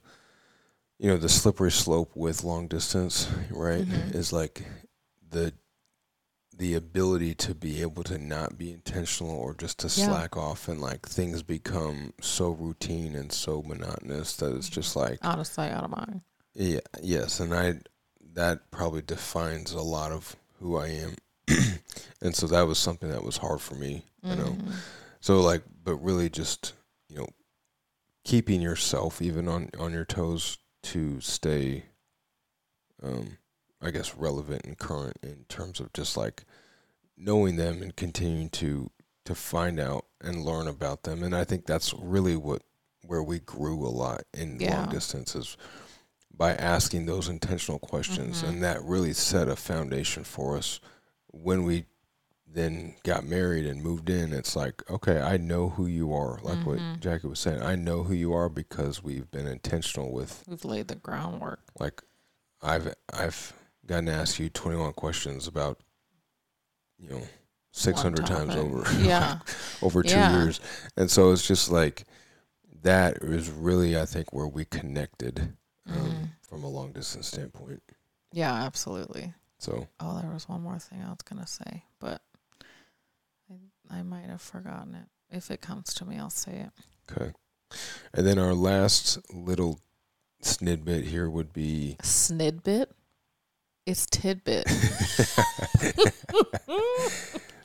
[0.99, 4.15] you know the slippery slope with long distance right Mhm.
[4.15, 4.63] is like
[5.29, 5.53] the
[6.59, 10.07] the ability to be able to not be intentional or just to Yeah.
[10.07, 15.19] slack off and like things become so routine and so monotonous that it's just like
[15.23, 16.21] out of sight, out of mind.
[16.53, 17.79] yeah yes and i
[18.33, 21.15] that probably defines a lot of who i am
[22.21, 24.73] and so that was something that was hard for me you know Mhm.
[25.21, 26.73] so like, but really just
[27.09, 27.27] you know,
[28.25, 31.85] keeping yourself even on on your toes to stay,
[33.01, 33.37] um,
[33.81, 36.43] I guess relevant and current in terms of just like
[37.17, 38.89] knowing them and continuing to
[39.25, 41.21] to find out and learn about them.
[41.23, 42.63] And I think that's really what
[43.05, 44.79] where we grew a lot in Yeah.
[44.81, 45.55] long distances
[46.31, 48.47] by asking those intentional questions, Mhm.
[48.49, 50.79] and that really set a foundation for us
[51.31, 51.85] when we
[52.51, 56.39] then got married and moved in, it's like, okay, I know who you are.
[56.41, 56.65] Like Mhm.
[56.65, 60.65] what Jackie was saying, I know who you are because we've been intentional with We've
[60.65, 61.61] laid the groundwork.
[61.79, 62.01] like
[62.61, 63.53] I've I've
[63.89, 65.79] gotten to ask you twenty one questions about
[66.97, 67.21] you know
[67.71, 69.39] six hundred times over Yeah.
[69.81, 70.37] over two Yeah.
[70.43, 70.59] years.
[70.95, 72.05] And so it's just like
[72.83, 75.53] that is really I think where we connected
[75.87, 76.29] um, Mhm.
[76.47, 77.81] from a long distance standpoint.
[78.31, 79.33] Yeah, absolutely.
[79.57, 82.21] So Oh, there was one more thing I was gonna say, but
[83.49, 85.07] I, I might have forgotten it.
[85.35, 86.71] If it comes to me, I'll say it.
[87.11, 87.33] Okay.
[88.13, 89.79] And then our last little
[90.43, 92.87] snidbit here would be Snidbit.
[93.89, 94.65] It's tidbit.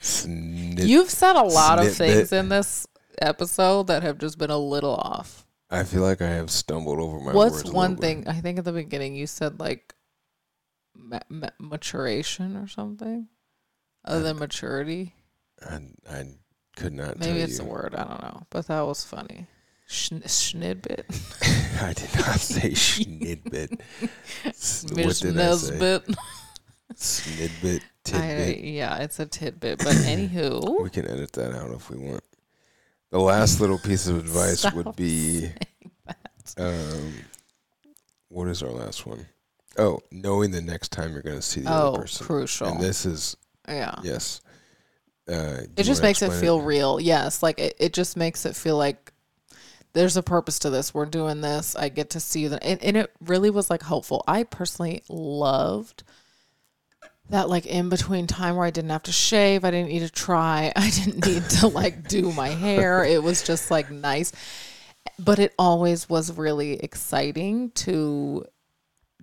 [0.01, 0.87] snid.
[0.87, 2.87] You've said a lot of things in this
[3.21, 5.47] episode that have just been a little off.
[5.71, 7.73] I feel like I have stumbled over my What's words.
[7.73, 8.01] one bit.
[8.01, 8.29] thing?
[8.29, 9.95] I think at the beginning you said like
[10.97, 13.29] ma- ma- maturation or something,
[14.05, 15.15] other than maturity.
[15.69, 16.25] I, I
[16.77, 17.65] could not Maybe it's you.
[17.65, 17.95] a word.
[17.97, 19.47] I don't know, but that was funny.
[19.87, 21.05] Schn- Schnidbit.
[21.83, 23.81] I did not say snidbit.
[24.47, 25.79] S- what Miss did I say?
[25.79, 26.17] Nesbit.
[26.95, 27.83] Snidbit,
[28.13, 29.79] I, yeah, it's a tidbit.
[29.79, 32.25] But anywho, We can edit that out if we want.
[33.11, 35.51] The last little piece of advice would be
[36.59, 37.15] um,
[38.29, 39.27] what is our last one?
[39.79, 42.25] Oh, knowing the next time you're going to see the oh, other person.
[42.25, 42.69] Oh, crucial.
[42.69, 43.37] And this is,
[43.69, 43.95] yeah.
[44.03, 44.41] yes.
[45.29, 47.01] Uh, it just makes it feel real.
[47.01, 49.14] Yes, like it, it just makes it feel like
[49.95, 50.93] there's a purpose to this.
[50.93, 51.75] We're doing this.
[51.75, 54.23] I get to see that, and, and it really was like hopeful.
[54.29, 56.03] I personally loved
[57.31, 60.11] that like in between time where I didn't have to shave, I didn't need to
[60.11, 63.05] try, I didn't need to like do my hair.
[63.05, 64.33] It was just like nice,
[65.19, 68.45] but it always was really exciting to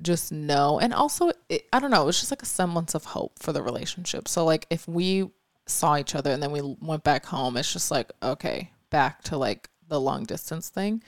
[0.01, 3.05] just know and also it, i don't know it was just like a semblance of
[3.05, 5.29] hope for the relationship so like if we
[5.67, 9.37] saw each other and then we went back home it's just like okay back to
[9.37, 11.03] like the long distance thing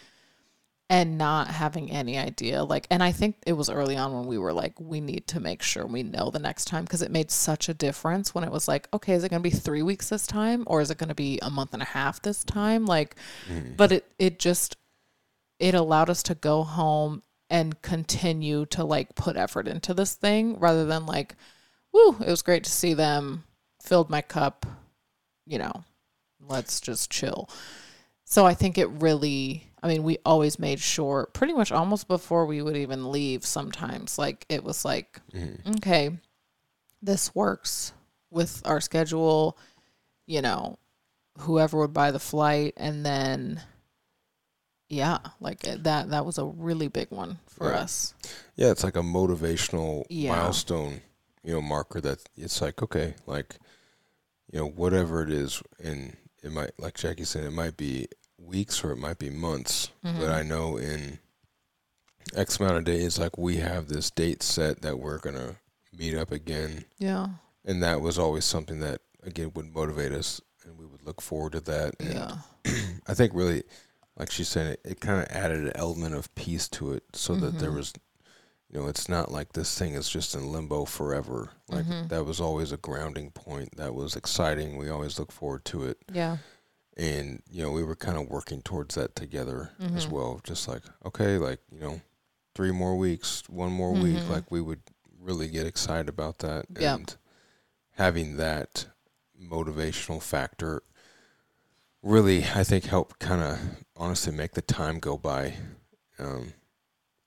[0.90, 4.38] and not having any idea like and i think it was early on when we
[4.38, 7.32] were like we need to make sure we know the next time because it made
[7.32, 10.10] such a difference when it was like okay is it going to be three weeks
[10.10, 12.86] this time or is it going to be a month and a half this time?
[12.86, 13.16] Like
[13.50, 13.76] mm.
[13.76, 14.78] but it it just
[15.60, 20.60] it allowed us to go home and continue to like put effort into this thing
[20.60, 21.36] rather than like
[21.92, 23.44] woo it was great to see them
[23.82, 24.66] filled my cup
[25.46, 25.84] you know
[26.40, 27.50] let's just chill
[28.34, 32.46] so i think it really i mean we always made sure pretty much almost before
[32.48, 35.78] we would even leave sometimes like it was like Mhm.
[35.78, 36.18] okay
[37.02, 37.94] this works
[38.32, 39.56] with our schedule
[40.26, 40.78] you know
[41.40, 43.62] whoever would buy the flight and then
[44.90, 47.82] yeah like that that was a really big one for Yeah.
[47.82, 48.14] us
[48.56, 50.30] Yeah, it's like a motivational Yeah.
[50.36, 51.02] milestone,
[51.44, 53.58] you know, marker that it's like, okay, like,
[54.52, 58.08] you know, whatever it is, and it might, like Jackie said, it might be
[58.44, 60.20] weeks or it might be months, Mhm.
[60.20, 61.20] but I know in
[62.36, 65.58] X amount of days, like we have this date set that we're gonna
[65.98, 67.28] meet up again, yeah
[67.66, 71.54] and that was always something that again would motivate us, and we would look forward
[71.54, 71.96] to that.
[72.00, 72.38] And yeah
[73.08, 73.64] I think really,
[74.18, 77.36] like she said, it, it kind of added an element of peace to it, so
[77.36, 77.76] that there Mhm.
[77.78, 77.94] was,
[78.70, 81.52] you know, it's not like this thing is just in limbo forever.
[81.70, 82.10] Like Mhm.
[82.10, 83.76] that was always a grounding point.
[83.78, 84.78] That was exciting.
[84.78, 86.38] We always look forward to it, yeah
[86.98, 90.12] and you know, we were kind of working towards that together as Mhm.
[90.12, 90.42] well.
[90.44, 92.02] Just like okay, like you know,
[92.56, 94.30] three more weeks, one more week, Mhm.
[94.30, 94.82] like we would
[95.20, 96.98] really get excited about that, Yep.
[97.00, 97.16] and
[97.92, 98.88] having that
[99.42, 100.84] motivational factor
[102.02, 103.60] really i think helped kind of
[103.96, 105.56] honestly make the time go by
[106.20, 106.54] um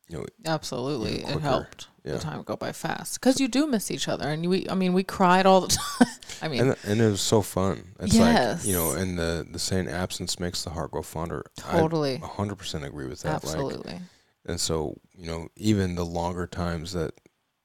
[0.09, 1.23] you know absolutely.
[1.23, 2.13] it helped yeah.
[2.13, 3.21] the time go by fast.
[3.21, 6.09] Because you do miss each other and we i mean we cried all the time.
[6.43, 7.83] I mean and, and it was so fun.
[8.01, 11.45] It's like you know and the the saying absence makes the heart grow fonder.
[11.57, 12.17] Totally.
[12.17, 14.01] i 100% agree with that like absolutely.
[14.45, 17.13] and so you know even the longer times that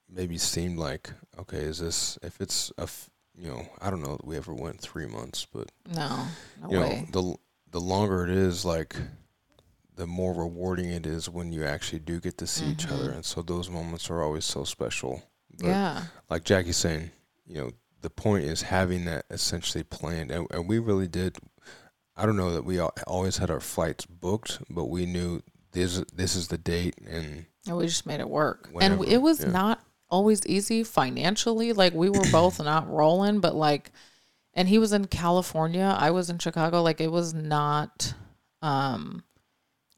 [0.10, 4.18] maybe seemed like okay is this if it's a f- you know i don't know
[4.18, 6.28] that we ever went three months but no
[6.62, 7.08] no you way.
[7.14, 7.38] know the
[7.72, 8.96] the longer it is like
[10.02, 13.12] the more rewarding it is when you actually do get to see each other.
[13.12, 13.16] Mhm.
[13.18, 15.22] and so those moments are always so special.
[15.60, 16.04] But yeah.
[16.28, 17.12] like jackie's saying
[17.46, 17.72] you know
[18.02, 20.32] the point is having that essentially planned.
[20.32, 21.38] And, and we really did
[22.18, 25.44] i don't know that we al- always had our flights booked but we knew
[25.74, 28.70] this this is the date and and we just made it work.
[28.72, 29.52] Whenever, and it was yeah.
[29.52, 31.74] not always easy financially.
[31.74, 33.92] Like we were both not rolling but like
[34.56, 36.82] and he was in california i was in chicago.
[36.82, 38.16] Like it was not
[38.64, 39.24] um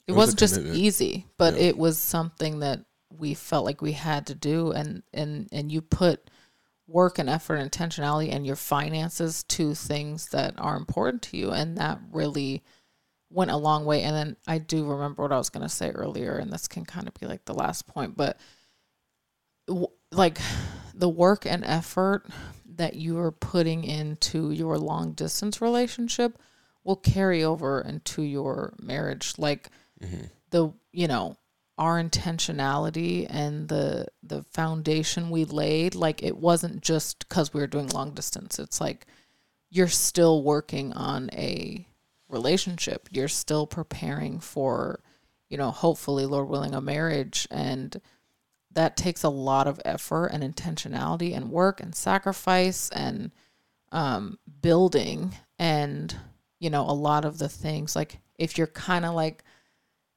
[0.07, 0.79] it, It was wasn't just commitment.
[0.79, 1.61] easy but Yeah.
[1.63, 2.79] it was something that
[3.09, 6.29] we felt like we had to do and and and you put
[6.87, 11.51] work and effort and intentionality and your finances to things that are important to you
[11.51, 12.61] and that really
[13.29, 15.89] went a long way and then i do remember what i was going to say
[15.91, 18.37] earlier and this can kind of be like the last point but
[19.67, 20.39] w- like
[20.93, 22.27] the work and effort
[22.75, 26.37] that you are putting into your long distance relationship
[26.83, 29.69] will carry over into your marriage like
[30.03, 30.29] mhm.
[30.49, 31.37] the you know
[31.77, 37.67] our intentionality and the the foundation we laid like it wasn't just because we were
[37.67, 39.07] doing long distance it's like
[39.73, 41.87] you're still working on a
[42.33, 43.07] relationship.
[43.11, 44.99] You're still preparing for,
[45.49, 47.47] you know, hopefully, Lord willing, a marriage.
[47.49, 47.99] And
[48.71, 53.31] that takes a lot of effort and intentionality and work and sacrifice and
[53.91, 55.35] um, building.
[55.57, 56.15] And,
[56.59, 59.43] you know, a lot of the things like if you're kind of like,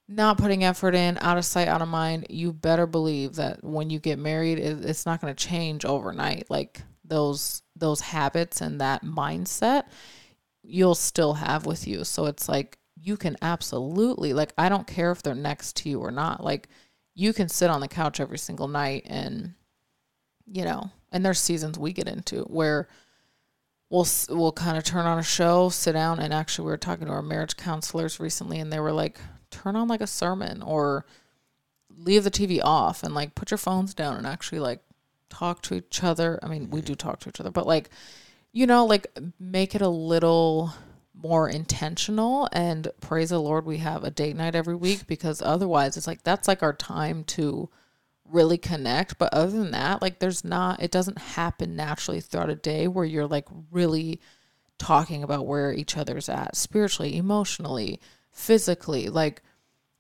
[0.09, 3.91] not putting effort in, out of sight, out of mind, you better believe that when
[3.91, 6.49] you get married, it's not going to change overnight.
[6.49, 9.85] Like those those habits and that mindset,
[10.63, 12.05] you'll still have with you.
[12.05, 16.01] So it's like you can absolutely like I don't care if they're next to you
[16.01, 16.43] or not.
[16.43, 16.69] Like
[17.15, 19.55] you can sit on the couch every single night and
[20.47, 22.89] you know, and there's seasons we get into where
[23.91, 27.07] we'll we'll kind of turn on a show, sit down, and actually we were talking
[27.07, 29.19] to our marriage counselors recently, and they were like,
[29.51, 31.07] turn on like a sermon or
[31.97, 34.81] leave the TV off and like put your phones down and actually like
[35.29, 36.39] talk to each other.
[36.43, 36.87] I mean, we mm-hmm.
[36.87, 37.91] do talk to each other, but like,
[38.53, 39.07] you know, like
[39.39, 40.73] make it a little
[41.15, 45.97] more intentional and praise the Lord we have a date night every week because otherwise
[45.97, 47.71] it's like that's like our time to
[48.31, 49.19] really connect.
[49.19, 53.05] But other than that, like there's not it doesn't happen naturally throughout a day where
[53.05, 54.21] you're like really
[54.79, 57.99] talking about where each other's at spiritually, emotionally,
[58.37, 59.09] physically.
[59.09, 59.43] Like,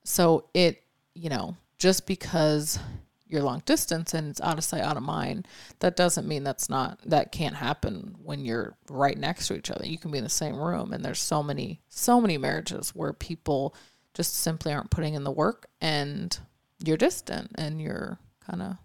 [0.05, 0.83] so it,
[1.15, 2.79] you know, just because
[3.27, 5.49] you're long distance and it's out of sight, out of mind,
[5.81, 9.87] that doesn't mean that's not, that can't happen when you're right next to each other.
[9.87, 10.93] You can be in the same room.
[10.93, 13.75] And there's so many, so many marriages where people
[14.15, 16.39] just simply aren't putting in the work and
[16.85, 18.77] you're distant and you're kind of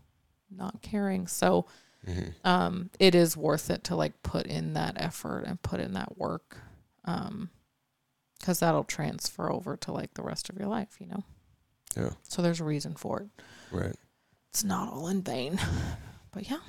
[0.49, 1.27] not caring.
[1.27, 1.67] So,
[2.07, 2.29] mm-hmm.
[2.45, 6.17] um, it is worth it to like put in that effort and put in that
[6.17, 6.57] work.
[7.05, 7.49] Um,
[8.41, 11.23] because that'll transfer over to like the rest of your life, you know?
[11.95, 12.09] Yeah.
[12.23, 13.43] So there's a reason for it.
[13.71, 13.95] Right.
[14.49, 15.59] It's not all in vain.
[16.33, 16.59] But yeah.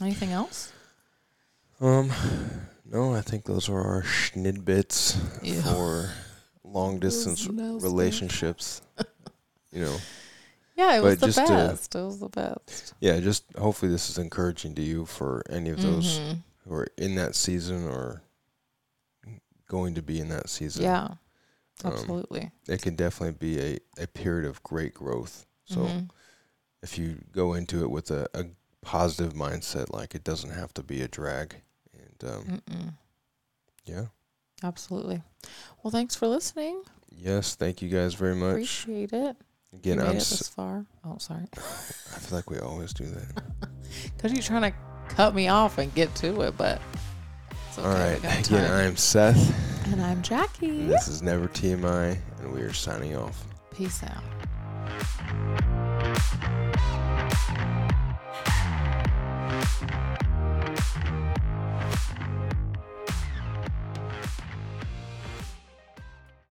[0.00, 0.72] Anything else?
[1.78, 2.10] Um,
[2.90, 5.60] no, I think those are our schnidbits yeah.
[5.60, 6.10] for
[6.64, 8.80] long distance relationships.
[9.72, 9.96] you know.
[10.74, 11.90] Yeah, it was the best.
[11.92, 12.94] To, it was the best.
[13.00, 16.38] Yeah, just hopefully this is encouraging to you for any of those mm-hmm.
[16.64, 18.22] who are in that season or
[19.68, 20.82] going to be in that season.
[20.84, 21.18] Yeah, um,
[21.84, 22.42] absolutely.
[22.42, 25.46] Um, it can definitely be a, a period of great growth.
[25.66, 26.06] So mm-hmm.
[26.82, 28.46] if you go into it with a, a,
[28.80, 31.56] positive mindset, like it doesn't have to be a drag.
[31.92, 32.62] And um,
[33.84, 34.06] yeah.
[34.62, 35.22] Absolutely.
[35.82, 36.82] Well, thanks for listening.
[37.10, 38.52] Yes, thank you guys very much.
[38.52, 39.36] Appreciate it.
[39.74, 40.86] Again, I'm s- this far.
[41.04, 41.44] Oh, sorry.
[41.56, 43.42] I feel like we always do that.
[44.16, 44.76] Because you're trying to
[45.08, 46.80] cut me off and get to it, but.
[47.78, 48.18] All right.
[48.18, 49.86] Again, I'm Seth.
[49.92, 50.80] And I'm Jackie.
[50.80, 53.46] And this is Never TMI, and we are signing off.
[53.72, 54.24] Peace out.